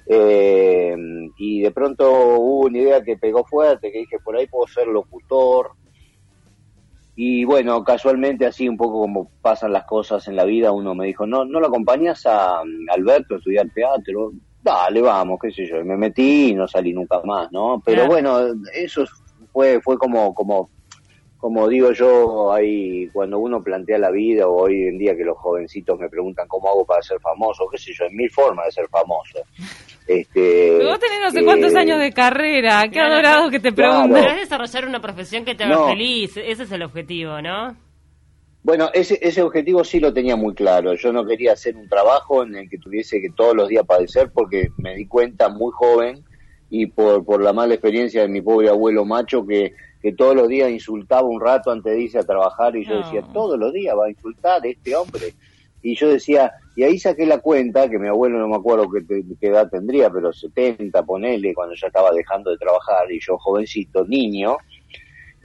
Eh, 0.07 0.97
y 1.39 1.63
de 1.63 1.71
pronto 1.71 2.11
hubo 2.11 2.67
una 2.67 2.79
idea 2.79 3.03
que 3.03 3.17
pegó 3.17 3.45
fuerte, 3.45 3.93
que 3.93 3.99
dije, 3.99 4.19
por 4.19 4.37
ahí 4.37 4.47
puedo 4.47 4.67
ser 4.67 4.87
locutor. 4.87 5.73
Y 7.15 7.45
bueno, 7.45 7.85
casualmente 7.85 8.47
así 8.47 8.69
un 8.69 8.77
poco 8.77 9.01
como 9.01 9.31
pasan 9.43 9.73
las 9.73 9.85
cosas 9.85 10.27
en 10.29 10.37
la 10.37 10.45
vida, 10.45 10.73
uno 10.73 10.95
me 10.95 11.07
dijo, 11.07 11.27
no, 11.27 11.45
¿no 11.45 11.61
lo 11.61 11.67
acompañas 11.67 12.25
a 12.27 12.63
mm, 12.65 12.91
Alberto 12.91 13.35
a 13.35 13.39
estudiar 13.39 13.69
teatro? 13.75 14.33
Dale, 14.63 15.03
vamos, 15.03 15.39
qué 15.43 15.51
sé 15.51 15.67
yo. 15.67 15.81
Y 15.81 15.85
me 15.85 15.97
metí 15.97 16.51
y 16.51 16.55
no 16.55 16.67
salí 16.67 16.93
nunca 16.93 17.21
más, 17.25 17.51
¿no? 17.53 17.83
Pero 17.85 18.07
Claro. 18.07 18.11
bueno, 18.13 18.39
eso 18.75 19.05
fue, 19.53 19.81
fue 19.83 19.99
como, 19.99 20.33
como, 20.35 20.71
como 21.43 21.67
digo 21.67 21.91
yo, 21.91 22.53
ahí 22.53 23.09
cuando 23.13 23.41
uno 23.41 23.61
plantea 23.65 23.99
la 23.99 24.13
vida 24.13 24.47
o 24.47 24.63
hoy 24.63 24.85
en 24.87 24.97
día 24.97 25.17
que 25.17 25.25
los 25.25 25.37
jovencitos 25.37 25.99
me 25.99 26.09
preguntan 26.09 26.47
cómo 26.47 26.69
hago 26.69 26.85
para 26.87 27.03
ser 27.03 27.19
famoso, 27.19 27.67
qué 27.69 27.79
sé 27.79 27.91
yo, 27.99 28.05
hay 28.05 28.15
mil 28.15 28.31
formas 28.31 28.67
de 28.67 28.71
ser 28.71 28.89
famoso. 28.89 29.41
Este, 30.07 30.77
Pero 30.79 30.91
vos 30.91 31.01
tenés 31.01 31.19
no 31.21 31.31
sé 31.33 31.45
cuántos 31.45 31.75
eh, 31.75 31.79
años 31.79 31.99
de 31.99 32.13
carrera. 32.13 32.83
Qué 32.85 32.91
Claro, 32.91 33.15
adorado 33.15 33.51
que 33.51 33.59
te 33.59 33.73
claro. 33.73 34.03
pregunten. 34.03 34.23
Pero 34.23 34.35
es 34.37 34.41
desarrollar 34.43 34.87
una 34.87 35.01
profesión 35.03 35.45
que 35.45 35.57
te 35.57 35.65
haga 35.65 35.75
No. 35.75 35.87
feliz. 35.89 36.37
Ese 36.37 36.63
es 36.63 36.71
el 36.71 36.83
objetivo, 36.85 37.43
¿no? 37.43 37.77
Bueno, 38.63 38.91
ese, 38.95 39.19
ese 39.21 39.43
objetivo 39.43 39.83
sí 39.83 39.99
lo 39.99 40.13
tenía 40.15 40.37
muy 40.37 40.55
claro. 40.55 40.95
Yo 40.95 41.13
no 41.13 41.27
quería 41.27 41.55
hacer 41.55 41.75
un 41.77 41.89
trabajo 41.89 42.45
en 42.45 42.55
el 42.55 42.71
que 42.71 42.79
tuviese 42.79 43.21
que 43.21 43.31
todos 43.31 43.57
los 43.57 43.69
días 43.69 43.85
padecer 43.85 44.31
porque 44.33 44.69
me 44.79 44.95
di 44.95 45.09
cuenta 45.09 45.49
muy 45.49 45.73
joven 45.73 46.23
y 46.71 46.87
por, 46.87 47.25
por 47.25 47.43
la 47.43 47.53
mala 47.53 47.75
experiencia 47.75 48.23
de 48.23 48.29
mi 48.29 48.41
pobre 48.43 48.69
abuelo 48.69 49.05
macho 49.05 49.45
que, 49.45 49.73
que 50.03 50.13
todos 50.13 50.35
los 50.35 50.49
días 50.49 50.71
insultaba 50.71 51.29
un 51.29 51.41
rato 51.41 51.71
antes 51.71 51.93
de 51.93 52.01
irse 52.03 52.19
a 52.19 52.25
trabajar 52.25 52.75
y 52.77 52.85
yo 52.85 52.95
No. 52.95 52.99
decía, 52.99 53.23
todos 53.33 53.59
los 53.59 53.73
días 53.73 53.97
va 53.97 54.07
a 54.07 54.11
insultar 54.11 54.67
este 54.67 54.97
hombre. 54.97 55.33
Y 55.81 55.95
yo 55.97 56.09
decía, 56.09 56.53
y 56.77 56.83
ahí 56.83 56.99
saqué 56.99 57.25
la 57.27 57.39
cuenta, 57.39 57.89
que 57.89 57.99
mi 57.99 58.09
abuelo 58.09 58.39
no 58.39 58.49
me 58.49 58.57
acuerdo 58.57 58.89
qué, 58.91 59.23
qué 59.41 59.47
edad 59.47 59.69
tendría, 59.71 60.11
pero 60.11 60.33
70, 60.33 61.03
ponele, 61.05 61.55
cuando 61.55 61.75
ya 61.75 61.87
estaba 61.87 62.11
dejando 62.13 62.51
de 62.51 62.57
trabajar 62.59 63.11
y 63.11 63.19
yo 63.21 63.37
jovencito, 63.39 64.05
niño, 64.05 64.57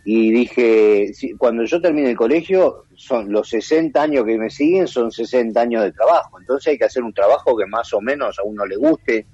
y 0.06 0.32
dije, 0.32 1.12
cuando 1.38 1.66
yo 1.66 1.82
termine 1.82 2.12
el 2.12 2.16
colegio, 2.16 2.86
son 2.96 3.30
los 3.32 3.50
60 3.50 4.02
años 4.02 4.26
que 4.26 4.38
me 4.38 4.50
siguen, 4.50 4.88
son 4.88 5.12
60 5.12 5.60
años 5.60 5.84
de 5.84 5.92
trabajo. 5.92 6.40
Entonces 6.40 6.72
hay 6.72 6.78
que 6.78 6.86
hacer 6.86 7.04
un 7.04 7.14
trabajo 7.14 7.58
que 7.58 7.66
más 7.66 7.94
o 7.94 8.00
menos 8.00 8.40
a 8.40 8.44
uno 8.44 8.66
le 8.66 8.78
guste, 8.78 9.26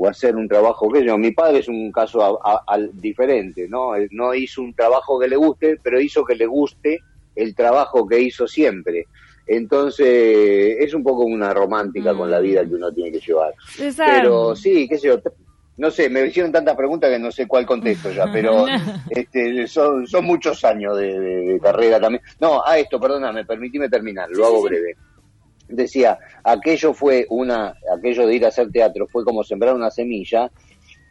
o 0.00 0.06
hacer 0.08 0.36
un 0.36 0.46
trabajo 0.46 0.88
que 0.90 1.04
yo. 1.04 1.18
Mi 1.18 1.32
padre 1.32 1.58
es 1.58 1.68
un 1.68 1.90
caso 1.90 2.40
a- 2.46 2.78
diferente, 2.92 3.66
¿no? 3.68 3.96
Él 3.96 4.08
no 4.12 4.32
hizo 4.32 4.62
un 4.62 4.72
trabajo 4.72 5.18
que 5.18 5.26
le 5.26 5.34
guste, 5.36 5.76
pero 5.82 6.00
hizo 6.00 6.24
que 6.24 6.36
le 6.36 6.46
guste 6.46 7.00
el 7.34 7.52
trabajo 7.54 8.06
que 8.06 8.20
hizo 8.20 8.46
siempre. 8.46 9.06
Entonces, 9.46 10.76
es 10.78 10.94
un 10.94 11.02
poco 11.02 11.24
una 11.24 11.52
romántica 11.52 12.12
con 12.14 12.30
la 12.30 12.38
vida 12.38 12.64
que 12.64 12.74
uno 12.74 12.92
tiene 12.92 13.10
que 13.12 13.20
llevar. 13.20 13.54
Pero 14.04 14.54
sí, 14.56 14.86
qué 14.88 14.98
sé 14.98 15.08
yo, 15.08 15.20
no 15.78 15.90
sé, 15.90 16.08
me 16.08 16.26
hicieron 16.26 16.52
tantas 16.52 16.76
preguntas 16.76 17.10
que 17.10 17.18
no 17.18 17.30
sé 17.32 17.46
cuál 17.46 17.66
contesto 17.66 18.10
ya, 18.12 18.30
pero 18.32 18.66
este, 19.10 19.66
son, 19.66 20.06
son 20.06 20.24
muchos 20.24 20.64
años 20.64 20.96
de, 20.96 21.18
de- 21.18 21.42
de 21.54 21.60
carrera 21.60 21.98
también. 22.00 22.22
No, 22.40 22.62
a 22.64 22.78
esto, 22.78 23.00
perdóname, 23.00 23.44
permitime 23.44 23.88
terminar, 23.88 24.28
lo 24.30 24.46
hago 24.46 24.62
breve. 24.62 24.96
Decía, 25.68 26.18
aquello 26.42 26.94
fue 26.94 27.26
una, 27.28 27.74
aquello 27.96 28.26
de 28.26 28.34
ir 28.34 28.44
a 28.44 28.48
hacer 28.48 28.70
teatro 28.70 29.06
fue 29.06 29.24
como 29.24 29.44
sembrar 29.44 29.74
una 29.74 29.90
semilla, 29.90 30.50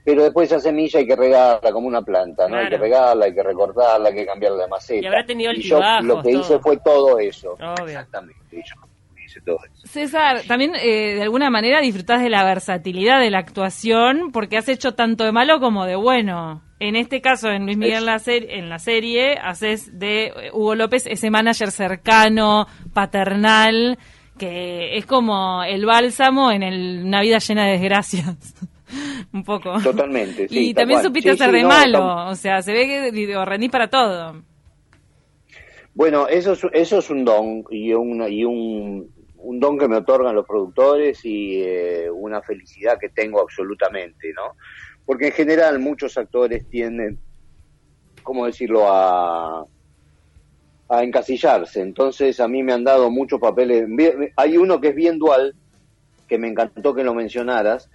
pero 0.07 0.23
después 0.23 0.49
esa 0.49 0.61
semilla 0.61 0.99
hay 0.99 1.05
que 1.05 1.17
regarla 1.17 1.69
como 1.71 1.85
una 1.85 2.01
planta, 2.01 2.47
¿no? 2.47 2.55
Hay 2.55 2.69
que 2.69 2.77
regarla, 2.77 3.25
hay 3.25 3.33
que 3.33 3.43
recortarla, 3.43 4.07
hay 4.07 4.15
que 4.15 4.25
cambiarla 4.25 4.63
de 4.63 4.69
maceta. 4.69 5.03
Y 5.03 5.05
habrá 5.05 5.25
tenido 5.25 5.51
Y 5.51 5.61
yo 5.61 5.81
lo 6.01 6.23
que 6.23 6.31
hice 6.31 6.59
fue 6.59 6.77
todo 6.77 7.19
eso. 7.19 7.55
Obvio. 7.55 7.87
Exactamente, 7.87 8.35
yo 8.53 8.87
hice 9.25 9.41
todo 9.41 9.57
eso. 9.65 9.85
César, 9.85 10.43
también 10.47 10.75
eh, 10.75 11.15
de 11.15 11.23
alguna 11.23 11.49
manera 11.49 11.81
disfrutás 11.81 12.21
de 12.21 12.29
la 12.29 12.45
versatilidad 12.45 13.19
de 13.19 13.31
la 13.31 13.39
actuación 13.39 14.31
porque 14.31 14.57
has 14.57 14.69
hecho 14.69 14.93
tanto 14.93 15.25
de 15.25 15.33
malo 15.33 15.59
como 15.59 15.85
de 15.85 15.97
bueno. 15.97 16.63
En 16.79 16.95
este 16.95 17.21
caso, 17.21 17.49
en 17.49 17.65
Luis 17.65 17.77
Miguel 17.77 18.05
la 18.05 18.21
en 18.27 18.69
la 18.69 18.79
serie, 18.79 19.37
haces 19.41 19.99
de 19.99 20.27
eh, 20.27 20.51
Hugo 20.53 20.75
López 20.75 21.05
ese 21.07 21.29
manager 21.29 21.71
cercano, 21.71 22.67
paternal, 22.93 23.97
que 24.37 24.97
es 24.97 25.05
como 25.05 25.63
el 25.63 25.85
bálsamo 25.85 26.51
en 26.51 26.63
el- 26.63 27.03
una 27.05 27.21
vida 27.21 27.39
llena 27.39 27.65
de 27.65 27.71
desgracias. 27.73 28.35
Un 29.33 29.43
poco. 29.43 29.79
Totalmente, 29.81 30.47
sí, 30.47 30.69
y 30.69 30.73
también 30.73 30.99
cual. 30.99 31.07
supiste 31.07 31.31
Sí, 31.31 31.35
hacer 31.35 31.49
sí, 31.51 31.57
de 31.57 31.63
no, 31.63 31.67
malo, 31.69 31.99
tam- 31.99 32.31
o 32.31 32.35
sea, 32.35 32.61
se 32.61 32.71
ve 32.71 32.85
que 32.87 33.11
digo, 33.11 33.43
rendís 33.43 33.69
para 33.69 33.89
todo. 33.89 34.41
Bueno, 35.93 36.27
eso 36.27 36.53
es, 36.53 36.61
eso 36.73 36.99
es 36.99 37.09
un 37.09 37.25
don 37.25 37.63
y, 37.71 37.91
un, 37.93 38.23
y 38.31 38.43
un, 38.45 39.11
un 39.37 39.59
don 39.59 39.77
que 39.77 39.87
me 39.87 39.97
otorgan 39.97 40.35
los 40.35 40.45
productores 40.45 41.19
y 41.25 41.61
eh, 41.63 42.09
una 42.11 42.41
felicidad 42.41 42.97
que 42.99 43.09
tengo 43.09 43.41
absolutamente, 43.41 44.31
¿no? 44.35 44.55
Porque 45.05 45.27
en 45.27 45.33
general 45.33 45.79
muchos 45.79 46.17
actores 46.17 46.69
tienden, 46.69 47.19
¿cómo 48.23 48.45
decirlo?, 48.45 48.85
a, 48.87 49.65
a 50.89 51.03
encasillarse. 51.03 51.81
Entonces 51.81 52.39
a 52.39 52.47
mí 52.47 52.63
me 52.63 52.73
han 52.73 52.83
dado 52.83 53.09
muchos 53.09 53.39
papeles. 53.39 53.87
Hay 54.35 54.57
uno 54.57 54.79
que 54.79 54.89
es 54.89 54.95
bien 54.95 55.19
dual, 55.19 55.55
que 56.27 56.37
me 56.37 56.49
encantó 56.49 56.93
que 56.93 57.03
lo 57.03 57.13
mencionaras, 57.13 57.89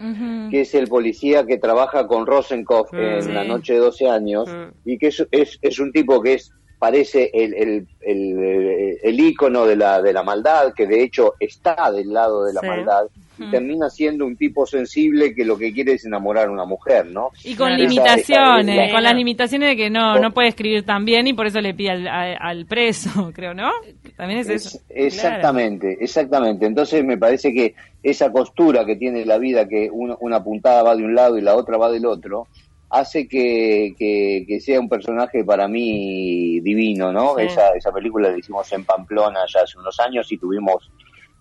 que 0.50 0.62
es 0.62 0.74
el 0.74 0.88
policía 0.88 1.44
que 1.44 1.58
trabaja 1.58 2.06
con 2.06 2.26
Rosenkopf 2.26 2.92
mm, 2.92 2.96
en 2.96 3.34
La 3.34 3.44
Noche 3.44 3.74
de 3.74 3.80
12 3.80 4.08
años, 4.08 4.48
mm. 4.48 4.88
y 4.88 4.98
que 4.98 5.08
es, 5.08 5.26
es, 5.30 5.58
es, 5.60 5.78
un 5.78 5.92
tipo 5.92 6.22
que 6.22 6.34
es 6.34 6.50
parece 6.78 7.30
el, 7.32 7.54
el, 7.54 7.86
el, 8.00 8.98
el, 9.02 9.20
ícono 9.20 9.66
de 9.66 9.76
la, 9.76 10.02
de 10.02 10.12
la 10.12 10.22
maldad, 10.22 10.72
que 10.74 10.86
de 10.86 11.02
hecho 11.02 11.34
está 11.38 11.92
del 11.92 12.12
lado 12.12 12.44
de 12.44 12.54
la 12.54 12.62
maldad, 12.62 13.06
y 13.38 13.50
termina 13.50 13.88
siendo 13.88 14.26
un 14.26 14.36
tipo 14.36 14.66
sensible 14.66 15.34
que 15.34 15.44
lo 15.44 15.56
que 15.56 15.72
quiere 15.72 15.94
es 15.94 16.04
enamorar 16.04 16.48
a 16.48 16.50
una 16.50 16.64
mujer, 16.64 17.06
¿no? 17.06 17.30
Y 17.44 17.54
con 17.54 17.74
limitaciones, 17.76 18.92
con 18.92 19.02
las 19.02 19.14
limitaciones 19.14 19.70
de 19.70 19.76
que 19.76 19.90
no, 19.90 20.18
no 20.18 20.32
puede 20.32 20.48
escribir 20.48 20.84
tan 20.84 21.04
bien 21.04 21.26
y 21.26 21.32
por 21.32 21.46
eso 21.46 21.60
le 21.60 21.74
pide 21.74 21.90
al, 21.90 22.08
al, 22.08 22.66
preso, 22.66 23.32
creo, 23.34 23.54
¿no? 23.54 23.70
También 24.16 24.40
es, 24.40 24.48
eso. 24.48 24.78
Exactamente, 24.88 25.96
exactamente. 26.00 26.66
Entonces 26.66 27.04
me 27.04 27.16
parece 27.16 27.52
que 27.52 27.74
esa 28.02 28.30
costura 28.30 28.84
que 28.84 28.96
tiene 28.96 29.24
la 29.24 29.38
vida, 29.38 29.68
que 29.68 29.90
una 29.90 30.42
puntada 30.42 30.82
va 30.82 30.96
de 30.96 31.04
un 31.04 31.14
lado 31.14 31.38
y 31.38 31.40
la 31.40 31.56
otra 31.56 31.78
va 31.78 31.90
del 31.90 32.06
otro, 32.06 32.48
hace 32.92 33.26
que, 33.26 33.94
que, 33.98 34.60
sea 34.60 34.78
un 34.78 34.88
personaje 34.88 35.44
para 35.44 35.66
mí 35.66 36.60
divino, 36.60 37.10
¿no? 37.10 37.38
Esa, 37.38 37.70
esa 37.70 37.90
película 37.90 38.30
la 38.30 38.36
hicimos 38.36 38.70
en 38.72 38.84
Pamplona 38.84 39.40
ya 39.52 39.60
hace 39.62 39.78
unos 39.78 39.98
años 39.98 40.30
y 40.30 40.36
tuvimos 40.36 40.90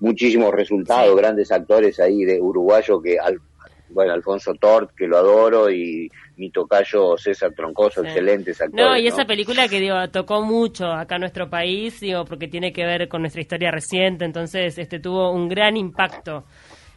muchísimos 0.02 0.54
resultados, 0.54 1.16
grandes 1.16 1.52
actores 1.52 2.00
ahí 2.00 2.26
de 2.26 2.42
uruguayo 2.42 3.02
que, 3.02 3.18
al, 3.18 3.40
bueno, 3.90 4.14
Alfonso 4.14 4.54
Tort, 4.56 4.92
que 4.96 5.08
lo 5.08 5.18
adoro, 5.18 5.70
y 5.72 6.10
mi 6.38 6.50
tocayo 6.50 7.18
César 7.18 7.54
Troncoso, 7.56 8.04
excelentes 8.04 8.60
actores. 8.60 8.86
No, 8.86 8.98
y 8.98 9.08
esa 9.08 9.26
película 9.26 9.68
que 9.68 9.80
digo, 9.80 9.96
tocó 10.10 10.42
mucho 10.42 10.92
acá 10.92 11.16
en 11.16 11.22
nuestro 11.22 11.50
país, 11.50 12.00
digo, 12.00 12.26
porque 12.26 12.48
tiene 12.48 12.74
que 12.74 12.84
ver 12.84 13.08
con 13.08 13.22
nuestra 13.22 13.42
historia 13.42 13.72
reciente, 13.72 14.26
entonces 14.26 14.78
este 14.78 15.00
tuvo 15.00 15.32
un 15.32 15.48
gran 15.48 15.78
impacto 15.78 16.46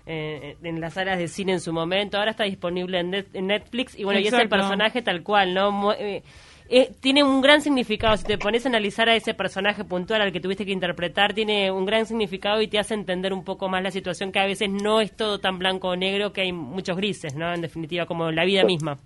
eh, 0.07 0.57
en 0.63 0.81
las 0.81 0.95
salas 0.95 1.19
de 1.19 1.29
cine 1.29 1.53
en 1.53 1.61
su 1.61 1.73
momento. 1.73 2.17
Ahora 2.17 2.31
está 2.31 2.45
disponible 2.45 3.01
en, 3.01 3.47
Netflix 3.47 3.99
y 3.99 4.05
bueno, 4.05 4.21
y 4.21 4.27
es 4.27 4.33
el 4.33 4.49
personaje 4.49 5.03
tal 5.03 5.23
cual, 5.23 5.53
¿no? 5.53 5.93
Eh, 5.93 6.23
eh, 6.69 6.93
tiene 7.01 7.23
un 7.23 7.41
gran 7.43 7.61
significado. 7.61 8.17
Si 8.17 8.25
te 8.25 8.39
pones 8.39 8.65
a 8.65 8.69
analizar 8.69 9.09
a 9.09 9.17
ese 9.17 9.35
personaje 9.35 9.85
puntual 9.85 10.23
al 10.23 10.33
que 10.33 10.41
tuviste 10.41 10.65
que 10.65 10.73
interpretar, 10.73 11.35
tiene 11.35 11.71
un 11.71 11.85
gran 11.85 12.07
significado 12.07 12.63
y 12.63 12.69
te 12.69 12.79
hace 12.79 12.95
entender 12.95 13.33
un 13.33 13.45
poco 13.45 13.69
más 13.69 13.83
la 13.83 13.91
situación 13.91 14.33
que 14.33 14.39
a 14.39 14.47
veces 14.47 14.71
no 14.71 15.01
es 15.01 15.13
todo 15.13 15.41
tan 15.41 15.59
blanco 15.59 15.89
o 15.89 15.97
negro, 15.97 16.33
que 16.33 16.43
hay 16.43 16.53
muchos 16.53 16.97
grises, 16.97 17.35
¿no? 17.35 17.53
En 17.53 17.61
definitiva, 17.61 18.07
como 18.07 18.31
la 18.31 18.45
vida 18.45 18.65
misma. 18.65 18.99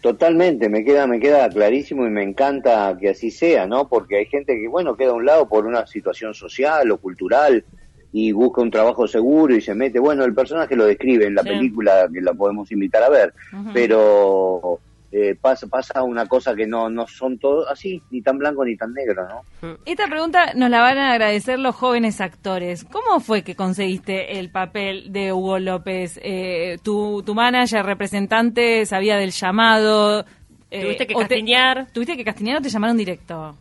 Totalmente, 0.00 0.70
me 0.70 0.82
queda, 0.82 1.06
me 1.06 1.20
queda 1.20 1.50
clarísimo 1.50 2.06
y 2.06 2.10
me 2.10 2.22
encanta 2.22 2.96
que 2.98 3.10
así 3.10 3.30
sea, 3.30 3.66
¿no? 3.66 3.86
Porque 3.86 4.16
hay 4.16 4.26
gente 4.26 4.58
que, 4.58 4.66
bueno, 4.66 4.96
queda 4.96 5.10
a 5.10 5.14
un 5.14 5.26
lado 5.26 5.46
por 5.46 5.66
una 5.66 5.86
situación 5.86 6.32
social 6.32 6.90
o 6.90 6.96
cultural, 6.96 7.64
y 8.12 8.32
busca 8.32 8.60
un 8.60 8.70
trabajo 8.70 9.06
seguro 9.06 9.54
y 9.54 9.60
se 9.60 9.74
mete. 9.74 9.98
Bueno, 9.98 10.24
el 10.24 10.34
personaje 10.34 10.74
lo 10.74 10.86
describe 10.86 11.26
en 11.26 11.34
la 11.34 11.42
película 11.42 12.08
que 12.12 12.20
la 12.20 12.34
podemos 12.34 12.70
invitar 12.72 13.02
a 13.02 13.08
ver, 13.08 13.32
pero 13.72 14.80
eh, 15.12 15.34
pasa, 15.40 15.66
pasa 15.66 16.02
una 16.02 16.26
cosa 16.26 16.54
que 16.54 16.66
no, 16.66 16.88
no 16.88 17.06
son 17.06 17.38
todos 17.38 17.66
así, 17.68 18.00
ni 18.10 18.22
tan 18.22 18.38
blanco 18.38 18.64
ni 18.64 18.76
tan 18.76 18.92
negro, 18.92 19.26
¿no? 19.28 19.76
Esta 19.84 20.06
pregunta 20.06 20.52
nos 20.54 20.70
la 20.70 20.80
van 20.80 20.98
a 20.98 21.12
agradecer 21.12 21.58
los 21.58 21.74
jóvenes 21.74 22.20
actores. 22.20 22.84
¿Cómo 22.84 23.18
fue 23.20 23.42
que 23.42 23.56
conseguiste 23.56 24.38
el 24.38 24.50
papel 24.50 25.12
de 25.12 25.32
Hugo 25.32 25.58
López? 25.58 26.20
Eh, 26.22 26.78
tu, 26.82 27.22
tu 27.24 27.34
manager, 27.34 27.84
representante, 27.84 28.86
sabía 28.86 29.16
del 29.16 29.32
llamado. 29.32 30.24
Eh, 30.70 30.82
¿Tuviste 30.82 31.06
que 31.08 31.14
castiñar? 31.14 31.88
¿Tuviste 31.92 32.16
que 32.16 32.24
castiñar 32.24 32.58
o 32.58 32.60
te 32.60 32.68
llamaron 32.68 32.96
directo? 32.96 33.56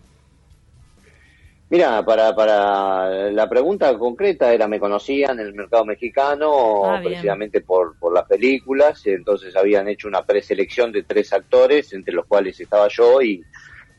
Mira, 1.71 2.03
para, 2.03 2.33
para 2.33 3.29
la 3.31 3.47
pregunta 3.47 3.95
concreta 3.95 4.51
era, 4.51 4.67
me 4.67 4.79
conocían 4.79 5.39
en 5.39 5.45
el 5.47 5.53
mercado 5.53 5.85
mexicano 5.85 6.85
ah, 6.85 6.99
precisamente 7.03 7.61
por, 7.61 7.95
por 7.99 8.11
las 8.11 8.25
películas, 8.25 9.05
entonces 9.05 9.55
habían 9.55 9.88
hecho 9.88 10.07
una 10.07 10.25
preselección 10.25 10.91
de 10.91 11.03
tres 11.03 11.31
actores, 11.31 11.93
entre 11.93 12.15
los 12.15 12.25
cuales 12.25 12.59
estaba 12.59 12.88
yo, 12.88 13.21
y 13.21 13.43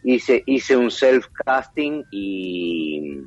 hice, 0.02 0.42
hice 0.46 0.76
un 0.76 0.90
self-casting 0.90 2.06
y, 2.10 3.20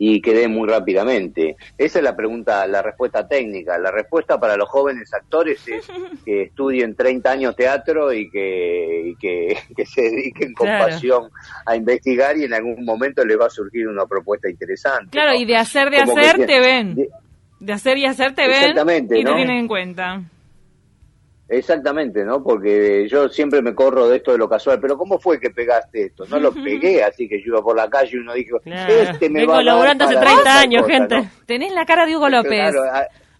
y 0.00 0.22
quedé 0.22 0.46
muy 0.46 0.68
rápidamente. 0.68 1.56
Esa 1.76 1.98
es 1.98 2.04
la 2.04 2.14
pregunta, 2.14 2.64
la 2.68 2.82
respuesta 2.82 3.26
técnica. 3.26 3.76
La 3.78 3.90
respuesta 3.90 4.38
para 4.38 4.56
los 4.56 4.68
jóvenes 4.68 5.12
actores 5.12 5.66
es 5.66 5.88
que 6.24 6.42
estudien 6.44 6.94
30 6.94 7.30
años 7.30 7.56
teatro 7.56 8.12
y 8.12 8.30
que, 8.30 9.14
que, 9.76 9.86
se 9.86 10.02
dediquen 10.02 10.54
con 10.54 10.68
pasión 10.68 11.30
a 11.66 11.74
investigar 11.74 12.36
y 12.36 12.44
en 12.44 12.54
algún 12.54 12.84
momento 12.84 13.24
les 13.24 13.38
va 13.38 13.46
a 13.46 13.50
surgir 13.50 13.88
una 13.88 14.06
propuesta 14.06 14.48
interesante. 14.48 15.10
Claro, 15.10 15.34
y 15.34 15.44
de 15.44 15.56
hacer, 15.56 15.90
de 15.90 15.98
hacer, 15.98 16.46
te 16.46 16.60
ven. 16.60 16.94
De, 17.58 17.72
hacer 17.72 17.98
y 17.98 18.06
hacer, 18.06 18.34
te 18.34 18.46
ven 18.46 18.70
y 18.70 19.08
te 19.08 19.14
tienen 19.16 19.50
en 19.50 19.66
cuenta. 19.66 20.22
Exactamente, 21.48 22.24
¿no? 22.24 22.42
Porque 22.42 23.08
yo 23.08 23.28
siempre 23.28 23.62
me 23.62 23.74
corro 23.74 24.06
de 24.08 24.18
esto 24.18 24.32
de 24.32 24.38
lo 24.38 24.48
casual, 24.48 24.78
pero 24.80 24.98
¿cómo 24.98 25.18
fue 25.18 25.40
que 25.40 25.48
pegaste 25.48 26.04
esto? 26.04 26.26
No 26.26 26.38
lo 26.38 26.52
pegué, 26.52 27.02
así 27.02 27.26
que 27.26 27.38
yo 27.40 27.52
iba 27.54 27.62
por 27.62 27.74
la 27.74 27.88
calle 27.88 28.10
y 28.12 28.18
uno 28.18 28.34
dijo, 28.34 28.60
este 28.64 29.30
me 29.30 29.46
va 29.46 29.60
a 29.60 29.64
dar 29.64 30.02
hace 30.02 30.16
30 30.16 30.60
años, 30.60 30.86
gente. 30.86 31.28
Tenés 31.46 31.72
la 31.72 31.86
cara 31.86 32.04
de 32.04 32.16
Hugo 32.16 32.28
López. 32.28 32.74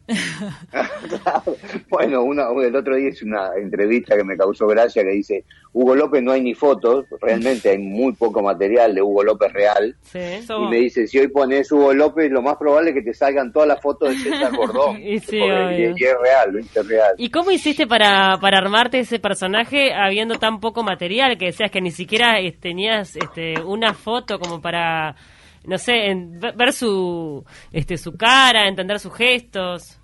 bueno, 1.91 2.23
uno, 2.23 2.63
el 2.63 2.75
otro 2.75 2.97
día 2.97 3.11
hice 3.11 3.27
una 3.27 3.51
entrevista 3.57 4.17
que 4.17 4.25
me 4.25 4.37
causó 4.37 4.67
gracia 4.67 5.03
que 5.03 5.11
dice, 5.11 5.45
Hugo 5.73 5.95
López 5.95 6.23
no 6.23 6.33
hay 6.33 6.41
ni 6.41 6.55
fotos, 6.55 7.05
realmente 7.21 7.71
hay 7.71 7.79
muy 7.79 8.15
poco 8.15 8.43
material 8.43 8.95
de 8.95 9.03
Hugo 9.03 9.23
López 9.23 9.53
real. 9.53 9.95
y 10.15 10.71
me 10.71 10.79
dice, 10.79 11.07
si 11.07 11.19
hoy 11.19 11.29
pones 11.29 11.71
Hugo 11.71 11.93
López, 11.93 12.31
lo 12.31 12.41
más 12.41 12.57
probable 12.57 12.91
es 12.91 12.97
que 12.97 13.03
te 13.03 13.13
salgan 13.15 13.53
todas 13.53 13.69
las 13.69 13.81
fotos 13.81 14.11
de 14.11 14.17
César 14.17 14.51
Gordón. 14.57 14.97
y, 14.99 15.17
es 15.17 15.27
real, 15.29 16.57
es 16.57 16.89
real. 16.89 17.15
¿Y 17.19 17.31
cómo 17.31 17.51
hiciste 17.51 17.87
para, 17.87 18.39
para 18.41 18.59
armarte 18.59 19.01
ese 19.01 19.19
personaje 19.19 19.93
habiendo 19.93 20.39
tan 20.39 20.61
poco 20.61 20.83
material? 20.83 21.37
Que 21.37 21.47
decías 21.47 21.71
que 21.71 21.83
ni 21.83 21.91
siquiera 21.91 22.41
eh, 22.41 22.53
tenías 22.59 23.15
este, 23.17 23.61
una 23.63 23.93
foto 23.93 24.39
como 24.39 24.61
para 24.61 25.15
no 25.69 25.77
sé, 25.77 26.15
ver 26.57 26.73
su, 26.73 27.45
este, 27.73 27.99
su 27.99 28.17
cara, 28.17 28.69
entender 28.69 28.99
sus 28.99 29.15
gestos. 29.15 29.98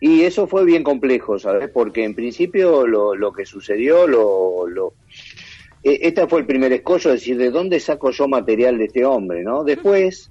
Y 0.00 0.22
eso 0.22 0.46
fue 0.46 0.64
bien 0.64 0.82
complejo, 0.82 1.38
¿sabes? 1.38 1.70
Porque 1.70 2.04
en 2.04 2.14
principio 2.14 2.86
lo, 2.86 3.14
lo 3.14 3.32
que 3.32 3.46
sucedió, 3.46 4.06
lo, 4.06 4.66
lo, 4.66 4.94
este 5.82 6.26
fue 6.26 6.40
el 6.40 6.46
primer 6.46 6.72
escollo, 6.72 7.10
decir, 7.10 7.36
¿de 7.36 7.50
dónde 7.50 7.80
saco 7.80 8.10
yo 8.10 8.28
material 8.28 8.78
de 8.78 8.86
este 8.86 9.04
hombre, 9.04 9.42
no? 9.42 9.64
Después, 9.64 10.30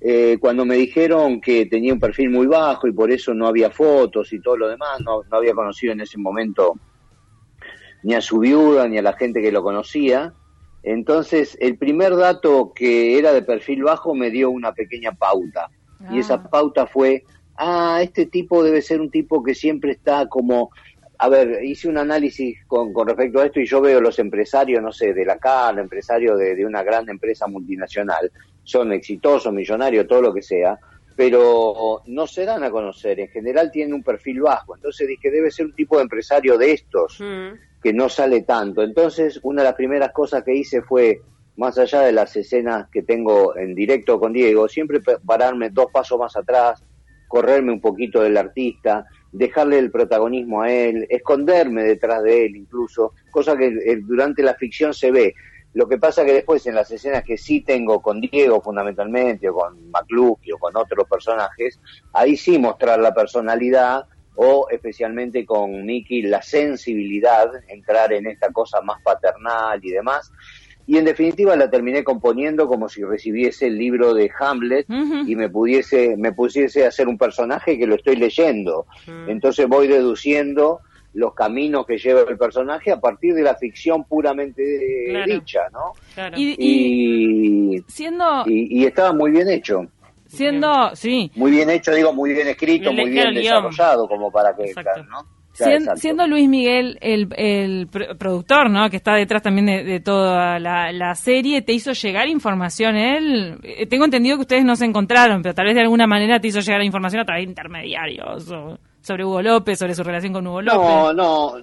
eh, 0.00 0.38
cuando 0.40 0.64
me 0.64 0.76
dijeron 0.76 1.40
que 1.40 1.66
tenía 1.66 1.92
un 1.92 2.00
perfil 2.00 2.30
muy 2.30 2.46
bajo 2.46 2.86
y 2.86 2.92
por 2.92 3.10
eso 3.10 3.34
no 3.34 3.46
había 3.46 3.70
fotos 3.70 4.32
y 4.32 4.40
todo 4.40 4.56
lo 4.56 4.68
demás, 4.68 5.00
no, 5.00 5.22
no 5.30 5.36
había 5.36 5.54
conocido 5.54 5.92
en 5.92 6.00
ese 6.00 6.18
momento 6.18 6.74
ni 8.02 8.14
a 8.14 8.20
su 8.20 8.38
viuda 8.38 8.88
ni 8.88 8.98
a 8.98 9.02
la 9.02 9.12
gente 9.14 9.42
que 9.42 9.52
lo 9.52 9.62
conocía, 9.62 10.32
entonces 10.82 11.56
el 11.60 11.76
primer 11.76 12.16
dato 12.16 12.72
que 12.74 13.18
era 13.18 13.32
de 13.32 13.42
perfil 13.42 13.82
bajo 13.82 14.14
me 14.14 14.30
dio 14.30 14.50
una 14.50 14.72
pequeña 14.72 15.12
pauta. 15.12 15.68
Y 16.10 16.18
esa 16.18 16.34
ah. 16.34 16.48
pauta 16.48 16.86
fue 16.86 17.24
ah, 17.60 18.00
este 18.02 18.26
tipo 18.26 18.62
debe 18.64 18.80
ser 18.80 19.00
un 19.00 19.10
tipo 19.10 19.42
que 19.42 19.54
siempre 19.54 19.92
está 19.92 20.26
como, 20.26 20.70
a 21.18 21.28
ver, 21.28 21.62
hice 21.62 21.88
un 21.88 21.98
análisis 21.98 22.58
con, 22.66 22.92
con 22.92 23.06
respecto 23.06 23.40
a 23.40 23.46
esto 23.46 23.60
y 23.60 23.66
yo 23.66 23.80
veo 23.80 24.00
los 24.00 24.18
empresarios, 24.18 24.82
no 24.82 24.90
sé, 24.90 25.12
de 25.12 25.26
la 25.26 25.38
CAR, 25.38 25.78
empresarios 25.78 26.38
de, 26.38 26.54
de 26.54 26.64
una 26.64 26.82
gran 26.82 27.08
empresa 27.08 27.46
multinacional, 27.46 28.32
son 28.64 28.92
exitosos, 28.92 29.52
millonarios, 29.52 30.08
todo 30.08 30.22
lo 30.22 30.32
que 30.32 30.42
sea, 30.42 30.78
pero 31.14 32.00
no 32.06 32.26
se 32.26 32.46
dan 32.46 32.64
a 32.64 32.70
conocer, 32.70 33.20
en 33.20 33.28
general 33.28 33.70
tienen 33.70 33.92
un 33.92 34.02
perfil 34.02 34.40
bajo, 34.40 34.74
entonces 34.74 35.06
dije, 35.06 35.30
debe 35.30 35.50
ser 35.50 35.66
un 35.66 35.74
tipo 35.74 35.96
de 35.96 36.04
empresario 36.04 36.56
de 36.56 36.72
estos, 36.72 37.20
mm. 37.20 37.82
que 37.82 37.92
no 37.92 38.08
sale 38.08 38.40
tanto. 38.42 38.82
Entonces, 38.82 39.38
una 39.42 39.60
de 39.60 39.68
las 39.68 39.76
primeras 39.76 40.12
cosas 40.12 40.42
que 40.42 40.54
hice 40.54 40.80
fue, 40.80 41.20
más 41.58 41.76
allá 41.76 42.00
de 42.00 42.12
las 42.12 42.34
escenas 42.36 42.88
que 42.90 43.02
tengo 43.02 43.54
en 43.54 43.74
directo 43.74 44.18
con 44.18 44.32
Diego, 44.32 44.66
siempre 44.66 45.00
pararme 45.26 45.68
dos 45.68 45.88
pasos 45.92 46.18
más 46.18 46.34
atrás, 46.34 46.82
correrme 47.30 47.70
un 47.70 47.80
poquito 47.80 48.20
del 48.22 48.36
artista, 48.36 49.06
dejarle 49.30 49.78
el 49.78 49.92
protagonismo 49.92 50.62
a 50.62 50.72
él, 50.72 51.06
esconderme 51.08 51.84
detrás 51.84 52.24
de 52.24 52.46
él 52.46 52.56
incluso, 52.56 53.14
cosa 53.30 53.56
que 53.56 53.68
eh, 53.68 54.00
durante 54.02 54.42
la 54.42 54.54
ficción 54.54 54.92
se 54.92 55.12
ve. 55.12 55.34
Lo 55.72 55.88
que 55.88 55.96
pasa 55.96 56.24
que 56.24 56.32
después 56.32 56.66
en 56.66 56.74
las 56.74 56.90
escenas 56.90 57.22
que 57.22 57.38
sí 57.38 57.60
tengo 57.60 58.02
con 58.02 58.20
Diego 58.20 58.60
fundamentalmente, 58.60 59.48
o 59.48 59.54
con 59.54 59.92
McLucky 59.92 60.50
o 60.50 60.58
con 60.58 60.76
otros 60.76 61.06
personajes, 61.08 61.78
ahí 62.12 62.36
sí 62.36 62.58
mostrar 62.58 62.98
la 62.98 63.14
personalidad 63.14 64.06
o 64.34 64.66
especialmente 64.68 65.46
con 65.46 65.86
Nicky 65.86 66.22
la 66.22 66.42
sensibilidad, 66.42 67.48
entrar 67.68 68.12
en 68.12 68.26
esta 68.26 68.50
cosa 68.50 68.80
más 68.80 69.00
paternal 69.04 69.78
y 69.84 69.90
demás. 69.90 70.32
Y 70.86 70.98
en 70.98 71.04
definitiva 71.04 71.54
la 71.56 71.70
terminé 71.70 72.02
componiendo 72.02 72.66
como 72.66 72.88
si 72.88 73.02
recibiese 73.02 73.68
el 73.68 73.78
libro 73.78 74.14
de 74.14 74.30
Hamlet 74.38 74.86
y 74.88 75.36
me 75.36 75.48
pudiese 75.48 76.16
me 76.16 76.32
pusiese 76.32 76.84
a 76.84 76.88
hacer 76.88 77.08
un 77.08 77.16
personaje 77.16 77.78
que 77.78 77.86
lo 77.86 77.94
estoy 77.94 78.16
leyendo. 78.16 78.86
Entonces 79.26 79.68
voy 79.68 79.88
deduciendo 79.88 80.80
los 81.12 81.34
caminos 81.34 81.86
que 81.86 81.98
lleva 81.98 82.22
el 82.28 82.38
personaje 82.38 82.92
a 82.92 83.00
partir 83.00 83.34
de 83.34 83.42
la 83.42 83.56
ficción 83.56 84.04
puramente 84.04 84.62
dicha, 85.26 85.62
¿no? 85.72 85.92
Y, 86.36 87.82
siendo 87.88 88.44
y, 88.46 88.84
estaba 88.84 89.12
muy 89.12 89.30
bien 89.30 89.48
hecho. 89.48 89.86
Siendo, 90.26 90.94
sí. 90.94 91.30
Muy 91.34 91.50
bien 91.50 91.70
hecho, 91.70 91.92
digo, 91.92 92.12
muy 92.12 92.32
bien 92.32 92.46
escrito, 92.46 92.92
muy 92.92 93.10
bien 93.10 93.34
desarrollado, 93.34 94.06
como 94.06 94.30
para 94.30 94.54
que, 94.54 94.72
¿no? 95.08 95.39
Siendo 95.52 96.26
Luis 96.26 96.48
Miguel 96.48 96.98
el, 97.00 97.88
productor, 97.88 98.70
¿no? 98.70 98.88
Que 98.90 98.96
está 98.96 99.14
detrás 99.14 99.42
también 99.42 99.66
de, 99.66 100.00
toda 100.00 100.58
la, 100.58 101.14
serie, 101.14 101.62
¿te 101.62 101.72
hizo 101.72 101.92
llegar 101.92 102.28
información 102.28 102.96
él? 102.96 103.58
Eh, 103.62 103.86
tengo 103.86 104.04
entendido 104.04 104.36
que 104.36 104.42
ustedes 104.42 104.64
no 104.64 104.76
se 104.76 104.84
encontraron, 104.84 105.42
pero 105.42 105.54
tal 105.54 105.66
vez 105.66 105.74
de 105.74 105.82
alguna 105.82 106.06
manera 106.06 106.40
te 106.40 106.48
hizo 106.48 106.60
llegar 106.60 106.82
información 106.82 107.22
a 107.22 107.24
través 107.24 107.44
de 107.44 107.50
intermediarios 107.50 108.52
sobre 109.02 109.24
Hugo 109.24 109.42
López, 109.42 109.78
sobre 109.78 109.94
su 109.94 110.02
relación 110.02 110.32
con 110.32 110.46
Hugo 110.46 110.62
López. 110.62 110.80
No, 110.80 111.12
no, 111.12 111.54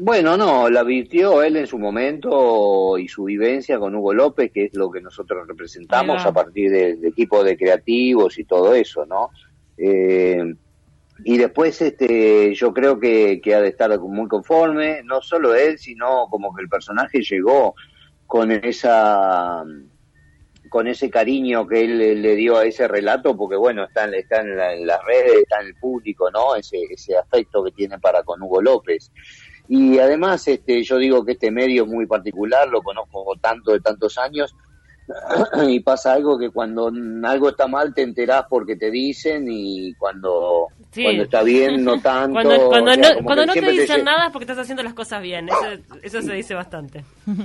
bueno, 0.00 0.36
no, 0.36 0.68
la 0.68 0.82
vistió 0.82 1.42
él 1.42 1.56
en 1.56 1.66
su 1.66 1.78
momento 1.78 2.98
y 2.98 3.08
su 3.08 3.24
vivencia 3.24 3.78
con 3.78 3.94
Hugo 3.94 4.12
López, 4.12 4.52
que 4.52 4.64
es 4.66 4.74
lo 4.74 4.90
que 4.90 5.00
nosotros 5.00 5.46
representamos 5.46 6.24
a 6.24 6.32
partir 6.32 6.70
del 6.70 7.04
equipo 7.04 7.42
de 7.42 7.56
creativos 7.56 8.38
y 8.38 8.44
todo 8.44 8.74
eso, 8.74 9.06
¿no? 9.06 9.30
Eh, 9.78 10.54
y 11.24 11.38
después 11.38 11.80
este 11.80 12.54
yo 12.54 12.72
creo 12.72 12.98
que, 12.98 13.40
ha 13.54 13.60
de 13.60 13.68
estar 13.68 13.98
muy 14.00 14.28
conforme 14.28 15.02
no 15.04 15.22
solo 15.22 15.54
él 15.54 15.78
sino 15.78 16.26
como 16.30 16.54
que 16.54 16.62
el 16.62 16.68
personaje 16.68 17.22
llegó 17.22 17.74
con 18.26 18.50
esa 18.50 19.64
con 20.68 20.88
ese 20.88 21.08
cariño 21.08 21.66
que 21.66 21.84
él 21.84 22.22
le 22.22 22.36
dio 22.36 22.58
a 22.58 22.64
ese 22.64 22.86
relato 22.88 23.36
porque 23.36 23.56
bueno 23.56 23.84
está, 23.84 24.04
en, 24.04 24.56
las 24.86 25.04
redes 25.04 25.42
está 25.42 25.60
en 25.60 25.68
el 25.68 25.74
público 25.76 26.30
no 26.30 26.54
ese 26.54 26.78
ese 26.90 27.16
afecto 27.16 27.64
que 27.64 27.72
tiene 27.72 27.98
para 27.98 28.22
con 28.22 28.42
Hugo 28.42 28.60
López. 28.62 29.10
Y 29.68 29.98
además 29.98 30.46
este 30.46 30.84
yo 30.84 30.96
digo 30.98 31.24
que 31.24 31.32
este 31.32 31.50
medio 31.50 31.84
es 31.84 31.88
muy 31.88 32.06
particular 32.06 32.68
lo 32.68 32.82
conozco 32.82 33.24
tanto 33.40 33.72
de 33.72 33.80
tantos 33.80 34.16
años 34.18 34.54
y 35.68 35.80
pasa 35.80 36.14
algo 36.14 36.38
que 36.38 36.50
cuando 36.50 36.90
algo 37.24 37.48
está 37.50 37.66
mal 37.66 37.94
te 37.94 38.02
enterás 38.02 38.44
porque 38.48 38.76
te 38.76 38.90
dicen 38.90 39.46
y 39.48 39.94
cuando, 39.94 40.68
cuando 40.94 41.22
está 41.22 41.42
bien 41.42 41.84
no 41.84 42.00
tanto. 42.02 42.34
cuando, 42.34 42.68
cuando 42.68 42.96
no, 42.96 43.08
cuando 43.24 43.46
no 43.46 43.52
te 43.52 43.70
dicen 43.70 44.04
nada 44.04 44.26
es 44.26 44.32
porque 44.32 44.44
estás 44.44 44.58
haciendo 44.58 44.82
las 44.82 44.94
cosas 44.94 45.22
bien, 45.22 45.48
eso, 45.48 45.82
eso 46.02 46.22
se 46.22 46.34
dice 46.34 46.54
bastante. 46.54 47.04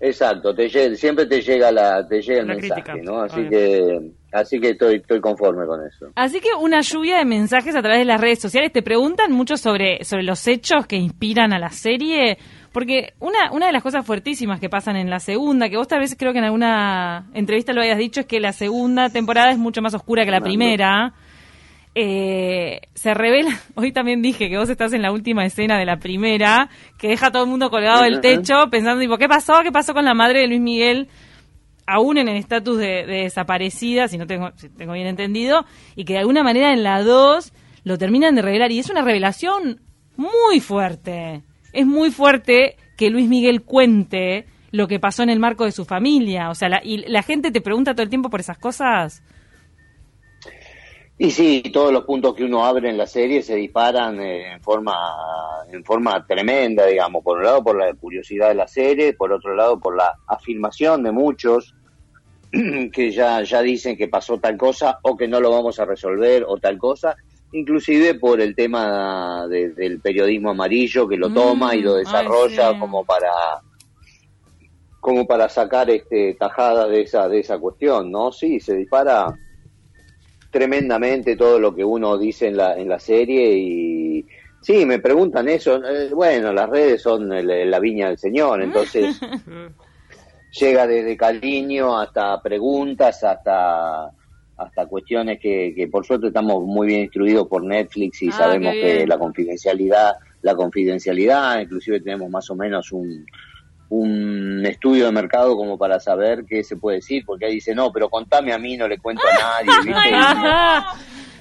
Exacto, 0.00 0.54
te 0.54 0.96
siempre 0.96 1.26
te 1.26 1.42
llega 1.42 1.70
la 1.72 2.06
te 2.06 2.22
llega 2.22 2.40
el 2.40 2.46
mensaje, 2.46 3.02
¿no? 3.02 3.20
Así 3.20 3.48
que 3.48 4.12
así 4.32 4.60
que 4.60 4.70
estoy 4.70 4.96
estoy 4.96 5.20
conforme 5.20 5.66
con 5.66 5.84
eso. 5.86 6.06
Así 6.14 6.40
que 6.40 6.48
una 6.58 6.80
lluvia 6.80 7.18
de 7.18 7.24
mensajes 7.24 7.74
a 7.74 7.82
través 7.82 7.98
de 7.98 8.04
las 8.04 8.20
redes 8.20 8.38
sociales 8.38 8.72
te 8.72 8.82
preguntan 8.82 9.32
mucho 9.32 9.56
sobre 9.56 10.04
sobre 10.04 10.22
los 10.22 10.46
hechos 10.46 10.86
que 10.86 10.96
inspiran 10.96 11.52
a 11.52 11.58
la 11.58 11.70
serie. 11.70 12.38
Porque 12.72 13.14
una, 13.18 13.50
una 13.52 13.66
de 13.66 13.72
las 13.72 13.82
cosas 13.82 14.04
fuertísimas 14.04 14.60
que 14.60 14.68
pasan 14.68 14.96
en 14.96 15.10
la 15.10 15.20
segunda, 15.20 15.68
que 15.68 15.76
vos 15.76 15.88
tal 15.88 16.00
vez 16.00 16.14
creo 16.18 16.32
que 16.32 16.38
en 16.38 16.44
alguna 16.44 17.28
entrevista 17.32 17.72
lo 17.72 17.80
hayas 17.80 17.98
dicho, 17.98 18.20
es 18.20 18.26
que 18.26 18.40
la 18.40 18.52
segunda 18.52 19.08
temporada 19.08 19.50
es 19.50 19.58
mucho 19.58 19.80
más 19.80 19.94
oscura 19.94 20.24
que 20.24 20.30
la 20.30 20.40
primera. 20.40 21.14
Eh, 21.94 22.82
se 22.94 23.14
revela, 23.14 23.58
hoy 23.74 23.92
también 23.92 24.22
dije 24.22 24.48
que 24.48 24.58
vos 24.58 24.68
estás 24.68 24.92
en 24.92 25.02
la 25.02 25.10
última 25.10 25.44
escena 25.44 25.78
de 25.78 25.86
la 25.86 25.98
primera, 25.98 26.68
que 26.98 27.08
deja 27.08 27.28
a 27.28 27.30
todo 27.32 27.44
el 27.44 27.50
mundo 27.50 27.70
colgado 27.70 28.02
del 28.02 28.20
techo 28.20 28.68
pensando, 28.70 29.00
tipo, 29.00 29.16
¿qué 29.16 29.28
pasó? 29.28 29.62
¿Qué 29.62 29.72
pasó 29.72 29.94
con 29.94 30.04
la 30.04 30.14
madre 30.14 30.40
de 30.40 30.48
Luis 30.48 30.60
Miguel? 30.60 31.08
Aún 31.86 32.18
en 32.18 32.28
el 32.28 32.36
estatus 32.36 32.78
de, 32.78 33.06
desaparecida, 33.06 34.08
si 34.08 34.18
no 34.18 34.26
tengo, 34.26 34.50
si 34.56 34.68
tengo 34.68 34.92
bien 34.92 35.06
entendido, 35.06 35.64
y 35.96 36.04
que 36.04 36.12
de 36.12 36.18
alguna 36.20 36.42
manera 36.42 36.72
en 36.74 36.82
la 36.82 37.02
2 37.02 37.52
lo 37.84 37.96
terminan 37.96 38.34
de 38.34 38.42
revelar. 38.42 38.70
Y 38.70 38.78
es 38.78 38.90
una 38.90 39.00
revelación 39.00 39.80
muy 40.16 40.60
fuerte 40.60 41.42
es 41.72 41.86
muy 41.86 42.10
fuerte 42.10 42.76
que 42.96 43.10
Luis 43.10 43.28
Miguel 43.28 43.62
cuente 43.62 44.46
lo 44.70 44.88
que 44.88 45.00
pasó 45.00 45.22
en 45.22 45.30
el 45.30 45.38
marco 45.38 45.64
de 45.64 45.72
su 45.72 45.84
familia. 45.84 46.50
O 46.50 46.54
sea, 46.54 46.68
la, 46.68 46.80
y 46.82 46.98
la 47.08 47.22
gente 47.22 47.50
te 47.50 47.60
pregunta 47.60 47.94
todo 47.94 48.02
el 48.02 48.10
tiempo 48.10 48.30
por 48.30 48.40
esas 48.40 48.58
cosas. 48.58 49.22
Y 51.20 51.32
sí, 51.32 51.62
todos 51.72 51.92
los 51.92 52.04
puntos 52.04 52.34
que 52.34 52.44
uno 52.44 52.64
abre 52.64 52.88
en 52.90 52.96
la 52.96 53.06
serie 53.06 53.42
se 53.42 53.56
disparan 53.56 54.20
eh, 54.20 54.52
en 54.52 54.62
forma 54.62 54.94
en 55.70 55.84
forma 55.84 56.24
tremenda, 56.24 56.86
digamos, 56.86 57.24
por 57.24 57.38
un 57.38 57.44
lado 57.44 57.62
por 57.64 57.76
la 57.76 57.92
curiosidad 57.94 58.48
de 58.48 58.54
la 58.54 58.68
serie, 58.68 59.14
por 59.14 59.32
otro 59.32 59.54
lado 59.54 59.80
por 59.80 59.96
la 59.96 60.14
afirmación 60.28 61.02
de 61.02 61.10
muchos 61.10 61.74
que 62.92 63.10
ya 63.10 63.42
ya 63.42 63.62
dicen 63.62 63.96
que 63.96 64.06
pasó 64.06 64.38
tal 64.38 64.56
cosa 64.56 65.00
o 65.02 65.16
que 65.16 65.26
no 65.26 65.40
lo 65.40 65.50
vamos 65.50 65.80
a 65.80 65.84
resolver 65.84 66.44
o 66.46 66.56
tal 66.58 66.78
cosa 66.78 67.16
inclusive 67.52 68.14
por 68.14 68.40
el 68.40 68.54
tema 68.54 69.46
del 69.48 70.00
periodismo 70.00 70.50
amarillo 70.50 71.08
que 71.08 71.16
lo 71.16 71.32
toma 71.32 71.74
y 71.74 71.80
lo 71.80 71.94
mm, 71.94 71.98
desarrolla 71.98 72.78
como 72.78 73.04
para 73.04 73.32
como 75.00 75.26
para 75.26 75.48
sacar 75.48 75.88
este 75.88 76.34
tajada 76.34 76.88
de 76.88 77.02
esa 77.02 77.28
de 77.28 77.40
esa 77.40 77.58
cuestión 77.58 78.10
no 78.10 78.32
sí 78.32 78.60
se 78.60 78.74
dispara 78.74 79.34
tremendamente 80.50 81.36
todo 81.36 81.58
lo 81.58 81.74
que 81.74 81.84
uno 81.84 82.18
dice 82.18 82.48
en 82.48 82.56
la 82.56 82.76
en 82.76 82.88
la 82.88 82.98
serie 82.98 83.56
y 83.56 84.26
sí 84.60 84.84
me 84.84 84.98
preguntan 84.98 85.48
eso 85.48 85.82
eh, 85.82 86.10
bueno 86.12 86.52
las 86.52 86.68
redes 86.68 87.00
son 87.00 87.28
la 87.30 87.80
viña 87.80 88.08
del 88.08 88.18
señor 88.18 88.62
entonces 88.62 89.18
llega 90.60 90.86
desde 90.86 91.16
cariño 91.16 91.98
hasta 91.98 92.42
preguntas 92.42 93.24
hasta 93.24 94.10
hasta 94.58 94.86
cuestiones 94.86 95.38
que, 95.40 95.72
que, 95.74 95.88
por 95.88 96.04
suerte 96.04 96.26
estamos 96.26 96.64
muy 96.64 96.88
bien 96.88 97.00
instruidos 97.02 97.46
por 97.46 97.64
Netflix 97.64 98.22
y 98.22 98.28
ah, 98.28 98.32
sabemos 98.32 98.72
que 98.72 99.06
la 99.06 99.18
confidencialidad, 99.18 100.16
la 100.42 100.54
confidencialidad, 100.54 101.60
inclusive 101.60 102.00
tenemos 102.00 102.28
más 102.28 102.50
o 102.50 102.56
menos 102.56 102.90
un, 102.92 103.24
un 103.90 104.66
estudio 104.66 105.06
de 105.06 105.12
mercado 105.12 105.56
como 105.56 105.78
para 105.78 106.00
saber 106.00 106.44
qué 106.44 106.62
se 106.62 106.76
puede 106.76 106.96
decir, 106.96 107.24
porque 107.24 107.46
ahí 107.46 107.54
dice, 107.54 107.74
no, 107.74 107.92
pero 107.92 108.10
contame 108.10 108.52
a 108.52 108.58
mí, 108.58 108.76
no 108.76 108.86
le 108.88 108.98
cuento 108.98 109.22
a 109.26 109.62
nadie, 109.62 109.72
¿viste? 109.84 110.10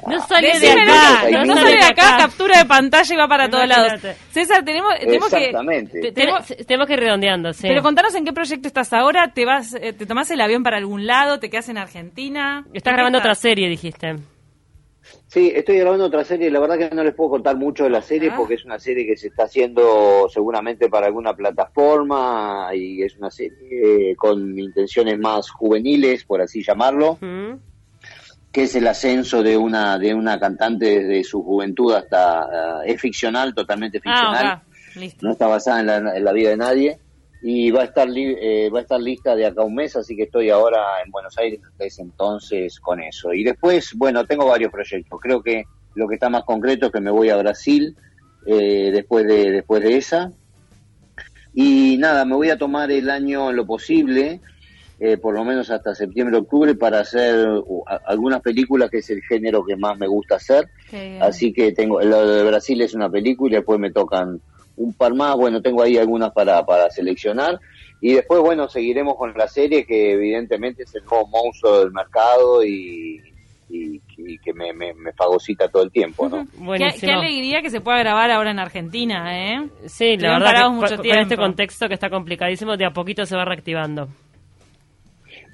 No 0.06 0.22
sale 0.28 0.60
de 0.60 0.70
acá, 0.70 1.46
no, 1.46 1.56
sale 1.56 1.78
de 1.78 1.86
acá, 1.86 2.18
captura 2.18 2.60
de 2.60 2.66
pantalla 2.66 3.14
y 3.14 3.18
va 3.18 3.28
para 3.28 3.50
todos 3.50 3.68
lados. 3.68 4.02
César, 4.32 4.64
tenemos, 4.64 4.94
tenemos 5.00 5.30
que 5.30 5.52
tenemos 6.66 6.88
que 6.88 6.94
ir 6.94 7.00
redondeando, 7.00 7.54
sí. 7.54 7.68
Pero 7.68 7.82
contanos 7.82 8.14
en 8.16 8.26
qué 8.26 8.34
proyecto 8.34 8.68
estás 8.68 8.94
ahora, 8.94 9.34
te 9.34 9.46
vas 9.46 9.74
eh, 9.74 9.94
te 9.94 10.06
tomás 10.06 10.30
el 10.32 10.42
avión 10.42 10.64
para 10.64 10.78
algún 10.78 11.08
lado, 11.08 11.40
te 11.40 11.50
quedas 11.50 11.70
en 11.70 11.78
Argentina. 11.78 12.66
Estás 12.74 12.94
grabando 12.94 13.20
otra 13.20 13.36
serie, 13.36 13.70
dijiste. 13.70 14.16
Sí, 15.28 15.52
estoy 15.54 15.80
grabando 15.80 16.06
otra 16.06 16.24
serie. 16.24 16.50
La 16.50 16.60
verdad 16.60 16.78
que 16.78 16.96
no 16.96 17.04
les 17.04 17.14
puedo 17.14 17.32
contar 17.32 17.58
mucho 17.58 17.84
de 17.84 17.90
la 17.90 18.02
serie 18.02 18.30
ah. 18.32 18.36
porque 18.38 18.56
es 18.56 18.66
una 18.66 18.80
serie 18.80 19.06
que 19.06 19.18
se 19.18 19.28
está 19.28 19.44
haciendo 19.44 20.28
seguramente 20.30 20.90
para 20.90 21.08
alguna 21.08 21.34
plataforma 21.34 22.70
y 22.74 23.04
es 23.04 23.16
una 23.18 23.30
serie 23.30 24.16
con 24.16 24.58
intenciones 24.58 25.18
más 25.20 25.50
juveniles, 25.50 26.24
por 26.26 26.42
así 26.42 26.64
llamarlo 26.64 27.18
que 28.52 28.64
es 28.64 28.76
el 28.76 28.88
ascenso 28.88 29.44
de 29.44 29.58
una 29.58 29.98
de 29.98 30.14
una 30.14 30.40
cantante 30.40 31.00
desde 31.00 31.24
su 31.24 31.44
juventud 31.44 31.94
hasta 31.94 32.84
eh, 32.86 32.94
es 32.94 33.02
ficcional 33.02 33.54
totalmente 33.54 34.00
ah, 34.06 34.62
ficcional. 34.96 35.16
no 35.22 35.32
está 35.32 35.48
basada 35.48 35.80
en 35.80 36.24
la, 36.24 36.32
vida 36.32 36.50
de 36.50 36.58
nadie. 36.58 37.00
Y 37.40 37.70
va 37.70 37.82
a 37.82 37.86
estar 37.86 38.08
eh, 38.16 38.70
va 38.74 38.80
a 38.80 38.82
estar 38.82 39.00
lista 39.00 39.36
de 39.36 39.46
acá 39.46 39.62
un 39.62 39.76
mes 39.76 39.96
así 39.96 40.16
que 40.16 40.24
estoy 40.24 40.50
ahora 40.50 40.80
en 41.06 41.12
Buenos 41.12 41.38
Aires 41.38 41.60
desde 41.78 42.02
entonces 42.02 42.80
con 42.80 43.00
eso. 43.00 43.32
Y 43.32 43.44
después 43.44 43.94
bueno 43.96 44.26
tengo 44.26 44.48
varios 44.48 44.72
proyectos. 44.72 45.20
Creo 45.22 45.44
que 45.44 45.66
lo 45.94 46.08
que 46.08 46.16
está 46.16 46.30
más 46.30 46.44
concreto 46.44 46.88
es 46.88 46.92
que 46.92 47.00
me 47.00 47.12
voy 47.12 47.30
a 47.30 47.38
Brasil 47.38 47.96
eh, 48.48 48.90
después 48.92 49.28
de 49.28 49.52
después 49.52 49.84
de 49.84 49.98
esa. 49.98 50.32
Y 51.54 51.98
nada 51.98 52.26
me 52.26 52.36
voy 52.36 52.50
a 52.50 52.58
tomar 52.58 52.92
el 52.92 53.10
año 53.10 53.52
en 53.52 53.56
lo 53.56 53.68
posible 53.68 54.42
eh, 55.00 55.18
por 55.18 55.36
lo 55.36 55.44
menos 55.44 55.70
hasta 55.70 55.94
septiembre, 55.94 56.38
octubre, 56.38 56.74
para 56.74 57.02
hacer 57.02 57.48
algunas 58.06 58.42
películas, 58.42 58.90
que 58.90 58.98
es 58.98 59.10
el 59.12 59.22
género 59.22 59.64
que 59.64 59.76
más 59.76 59.98
me 59.98 60.08
gusta 60.08 60.36
hacer. 60.36 60.70
Así 61.22 61.54
que 61.54 61.72
tengo, 61.72 62.02
lo 62.02 62.28
de 62.28 62.44
Brasil 62.44 62.82
es 62.82 62.96
una 62.96 63.10
película 63.10 63.54
y 63.54 63.56
después 63.58 63.80
me 63.80 63.92
tocan 63.92 64.42
un 64.76 64.94
par 64.94 65.14
más. 65.14 65.36
Bueno, 65.36 65.62
tengo 65.62 65.84
ahí 65.84 65.98
algunas 65.98 66.32
para, 66.32 66.66
para 66.66 66.90
seleccionar. 66.90 67.60
Y 68.02 68.14
después, 68.14 68.42
bueno, 68.42 68.68
seguiremos 68.70 69.16
con 69.18 69.34
la 69.36 69.48
serie, 69.48 69.86
que 69.86 70.14
evidentemente 70.14 70.84
es 70.84 70.96
el 70.96 71.04
nuevo 71.06 71.28
monstruo 71.28 71.80
del 71.80 71.92
mercado 71.92 72.64
y, 72.64 73.22
que 74.44 74.54
me, 74.54 74.72
me, 74.74 75.14
fagocita 75.14 75.68
todo 75.68 75.84
el 75.84 75.92
tiempo, 75.92 76.30
¿no? 76.30 76.48
Qué, 76.78 77.12
alegría 77.12 77.62
que 77.62 77.70
se 77.70 77.82
pueda 77.82 78.00
grabar 78.00 78.32
ahora 78.32 78.52
en 78.52 78.60
Argentina, 78.60 79.38
¿eh? 79.38 79.70
Sí, 79.88 80.16
la 80.18 80.40
verdad, 80.40 80.70
mucho 80.70 80.98
con 80.98 81.06
este 81.06 81.36
contexto 81.36 81.88
que 81.88 81.94
está 81.94 82.10
complicadísimo, 82.10 82.78
de 82.78 82.86
a 82.86 82.92
poquito 82.92 83.26
se 83.26 83.36
va 83.36 83.46
reactivando. 83.46 84.08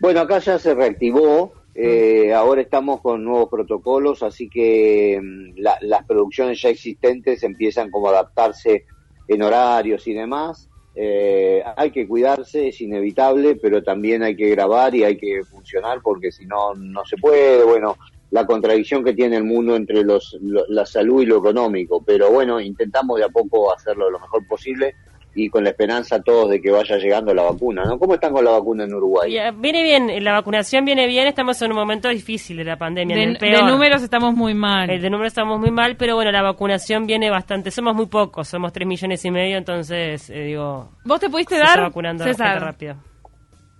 Bueno, 0.04 0.20
acá 0.20 0.40
ya 0.40 0.60
se 0.60 0.74
reactivó, 0.74 1.54
eh, 1.74 2.34
ahora 2.34 2.60
estamos 2.60 3.00
con 3.00 3.24
nuevos 3.24 3.48
protocolos, 3.48 4.22
así 4.22 4.50
que 4.50 5.18
mm, 5.24 5.62
las 5.62 6.06
producciones 6.06 6.62
ya 6.62 6.68
existentes 6.68 7.42
empiezan 7.42 7.90
como 7.90 8.10
a 8.10 8.12
adaptarse 8.12 8.84
en 9.30 9.42
horarios 9.42 10.06
y 10.06 10.14
demás. 10.14 10.70
eh, 10.94 11.64
hay 11.78 11.92
que 11.92 12.06
cuidarse, 12.06 12.68
es 12.68 12.82
inevitable, 12.82 13.56
pero 13.56 13.82
también 13.82 14.24
hay 14.24 14.36
que 14.36 14.50
grabar 14.50 14.94
y 14.94 15.06
hay 15.06 15.16
que 15.16 15.42
funcionar 15.46 16.02
porque 16.04 16.34
si 16.34 16.46
no, 16.46 16.74
no 16.76 17.06
se 17.06 17.16
puede. 17.16 17.64
Bueno, 17.64 17.96
la 18.32 18.46
contradicción 18.46 19.06
que 19.06 19.14
tiene 19.14 19.38
el 19.38 19.46
mundo 19.46 19.78
entre 19.78 20.04
los, 20.04 20.38
la 20.42 20.86
salud 20.86 21.22
y 21.22 21.28
lo 21.28 21.38
económico, 21.38 22.04
pero 22.06 22.30
bueno, 22.30 22.60
intentamos 22.60 23.20
de 23.20 23.24
a 23.24 23.30
poco 23.30 23.74
hacerlo 23.74 24.10
lo 24.10 24.20
mejor 24.20 24.46
posible 24.50 24.96
y 25.36 25.50
con 25.50 25.64
la 25.64 25.72
esperanza 25.72 26.22
todos 26.22 26.50
de 26.50 26.62
que 26.62 26.72
vaya 26.72 26.98
llegando 26.98 27.34
la 27.34 27.44
vacuna, 27.44 27.84
¿no? 27.86 27.98
¿Cómo 27.98 28.14
están 28.14 28.34
con 28.34 28.46
la 28.46 28.52
vacuna 28.52 28.84
en 28.84 28.94
Uruguay? 28.94 29.36
Viene 29.58 29.84
bien, 29.84 30.24
la 30.24 30.34
vacunación 30.34 30.86
viene 30.86 31.08
bien, 31.08 31.28
estamos 31.28 31.62
en 31.62 31.72
un 31.72 31.78
momento 31.78 32.10
difícil 32.10 32.58
de 32.58 32.64
la 32.64 32.78
pandemia. 32.78 33.16
De, 33.16 33.38
de 33.40 33.64
números 33.64 34.04
estamos 34.04 34.34
muy 34.36 34.54
mal. 34.54 34.90
El 34.90 35.02
de 35.02 35.10
números 35.10 35.32
estamos 35.32 35.60
muy 35.60 35.72
mal, 35.72 35.96
pero 35.98 36.16
bueno, 36.16 36.32
la 36.32 36.42
vacunación 36.42 37.06
viene 37.06 37.30
bastante, 37.30 37.72
somos 37.72 37.96
muy 37.96 38.06
pocos, 38.06 38.48
somos 38.48 38.72
tres 38.72 38.88
millones 38.88 39.24
y 39.26 39.32
medio, 39.32 39.58
entonces, 39.58 40.30
eh, 40.30 40.44
digo... 40.44 40.90
¿Vos 41.06 41.20
te 41.20 41.30
pudiste 41.30 41.58
dar, 41.58 41.82
vacunando 41.82 42.24
César? 42.24 42.62
rápido. 42.62 42.96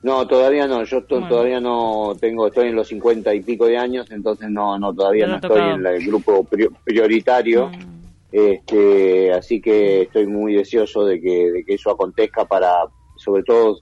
No, 0.02 0.28
todavía 0.28 0.68
no, 0.68 0.84
yo 0.84 1.02
todavía 1.04 1.62
no 1.62 2.14
tengo, 2.20 2.48
estoy 2.48 2.68
en 2.68 2.76
los 2.76 2.88
cincuenta 2.90 3.34
y 3.34 3.42
pico 3.42 3.68
de 3.68 3.78
años, 3.78 4.12
entonces 4.12 4.50
no, 4.50 4.78
no 4.78 4.94
todavía 4.94 5.28
no, 5.28 5.36
estoy 5.36 5.62
en 5.62 5.86
el 5.86 6.06
grupo 6.06 6.46
prioritario. 6.84 7.70
Mm. 7.70 7.93
Este, 8.34 9.32
así 9.32 9.62
que 9.62 10.02
estoy 10.02 10.26
muy 10.26 10.56
deseoso 10.56 11.06
de 11.06 11.22
que, 11.22 11.52
de 11.52 11.64
que 11.64 11.76
eso 11.76 11.92
acontezca 11.92 12.46
para, 12.46 12.72
sobre 13.16 13.44
todo 13.44 13.78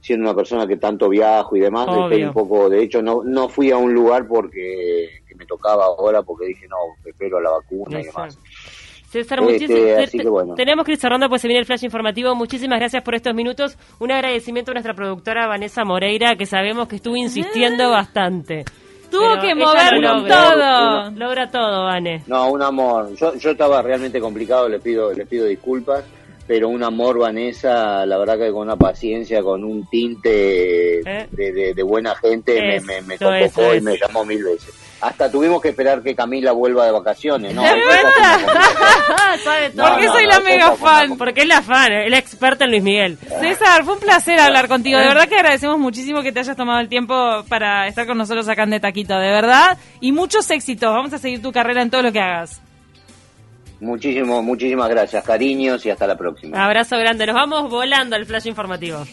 siendo 0.00 0.26
una 0.26 0.36
persona 0.36 0.64
que 0.64 0.76
tanto 0.76 1.08
viajo 1.08 1.56
y 1.56 1.60
demás, 1.60 1.88
estoy 1.88 2.22
un 2.22 2.32
poco, 2.32 2.70
de 2.70 2.84
hecho 2.84 3.02
no, 3.02 3.24
no 3.24 3.48
fui 3.48 3.72
a 3.72 3.76
un 3.76 3.92
lugar 3.92 4.28
porque 4.28 5.08
me 5.36 5.44
tocaba 5.44 5.86
ahora 5.86 6.22
porque 6.22 6.46
dije 6.46 6.68
no, 6.68 6.76
espero 7.04 7.40
la 7.40 7.50
vacuna 7.50 8.00
y 8.00 8.04
demás. 8.04 8.38
César, 9.08 9.40
este, 9.48 10.06
tenemos 10.54 10.86
que 10.86 10.92
ir 10.92 10.98
cerrando 10.98 11.28
pues 11.28 11.42
se 11.42 11.48
viene 11.48 11.58
el 11.58 11.66
flash 11.66 11.82
informativo. 11.82 12.32
Muchísimas 12.36 12.78
gracias 12.78 13.02
por 13.02 13.16
estos 13.16 13.34
minutos. 13.34 13.76
Un 13.98 14.12
agradecimiento 14.12 14.70
a 14.70 14.74
nuestra 14.74 14.94
productora 14.94 15.48
Vanessa 15.48 15.84
Moreira, 15.84 16.36
que 16.36 16.46
sabemos 16.46 16.86
que 16.86 16.94
estuvo 16.94 17.16
insistiendo 17.16 17.86
ah. 17.86 17.96
bastante. 17.96 18.64
Tuvo 19.10 19.40
que 19.40 19.54
moverlo 19.54 20.24
todo. 20.24 21.10
Logra 21.10 21.50
todo, 21.50 21.84
Vane. 21.84 22.22
No, 22.26 22.50
un 22.50 22.62
amor. 22.62 23.14
Yo, 23.16 23.34
yo 23.34 23.50
estaba 23.50 23.82
realmente 23.82 24.20
complicado, 24.20 24.68
le 24.68 24.78
pido, 24.78 25.12
le 25.12 25.26
pido 25.26 25.46
disculpas, 25.46 26.04
pero 26.46 26.68
un 26.68 26.82
amor, 26.82 27.18
Vanessa, 27.18 28.04
la 28.06 28.18
verdad 28.18 28.38
que 28.38 28.50
con 28.50 28.62
una 28.62 28.76
paciencia, 28.76 29.42
con 29.42 29.64
un 29.64 29.88
tinte 29.88 31.00
¿Eh? 31.00 31.28
de, 31.30 31.82
buena 31.82 32.14
gente, 32.14 32.60
me, 32.60 32.80
me, 32.80 33.02
me 33.02 33.18
convocó 33.18 33.74
y 33.74 33.80
me 33.80 33.96
llamó 33.96 34.24
mil 34.24 34.42
veces. 34.42 34.89
Hasta 35.00 35.30
tuvimos 35.30 35.62
que 35.62 35.70
esperar 35.70 36.02
que 36.02 36.14
Camila 36.14 36.52
vuelva 36.52 36.84
de 36.84 36.92
vacaciones, 36.92 37.54
¿no? 37.54 37.62
Porque 39.74 40.08
soy 40.08 40.26
la 40.26 40.40
mega 40.40 40.76
fan. 40.76 41.16
Porque 41.16 41.42
es 41.42 41.48
la 41.48 41.62
fan, 41.62 41.92
es 41.92 42.10
la 42.10 42.18
experta 42.18 42.64
en 42.64 42.70
Luis 42.70 42.82
Miguel. 42.82 43.18
César, 43.40 43.84
fue 43.84 43.94
un 43.94 44.00
placer 44.00 44.38
hablar 44.38 44.68
contigo. 44.68 44.98
De 44.98 45.06
verdad 45.06 45.28
que 45.28 45.36
agradecemos 45.36 45.78
muchísimo 45.78 46.22
que 46.22 46.32
te 46.32 46.40
hayas 46.40 46.56
tomado 46.56 46.80
el 46.80 46.88
tiempo 46.88 47.44
para 47.48 47.86
estar 47.86 48.06
con 48.06 48.18
nosotros 48.18 48.48
acá 48.48 48.64
en 48.64 48.70
De 48.70 48.80
Taquito, 48.80 49.18
de 49.18 49.30
verdad. 49.30 49.78
Y 50.00 50.12
muchos 50.12 50.50
éxitos. 50.50 50.92
Vamos 50.92 51.12
a 51.14 51.18
seguir 51.18 51.40
tu 51.40 51.52
carrera 51.52 51.82
en 51.82 51.90
todo 51.90 52.02
lo 52.02 52.12
que 52.12 52.20
hagas. 52.20 52.60
Muchísimo, 53.80 54.42
muchísimas 54.42 54.90
gracias, 54.90 55.24
cariños 55.24 55.86
y 55.86 55.90
hasta 55.90 56.06
la 56.06 56.16
próxima. 56.16 56.62
Abrazo 56.62 56.98
grande. 56.98 57.26
Nos 57.26 57.34
vamos 57.34 57.70
volando 57.70 58.16
al 58.16 58.26
flash 58.26 58.46
informativo. 58.46 59.06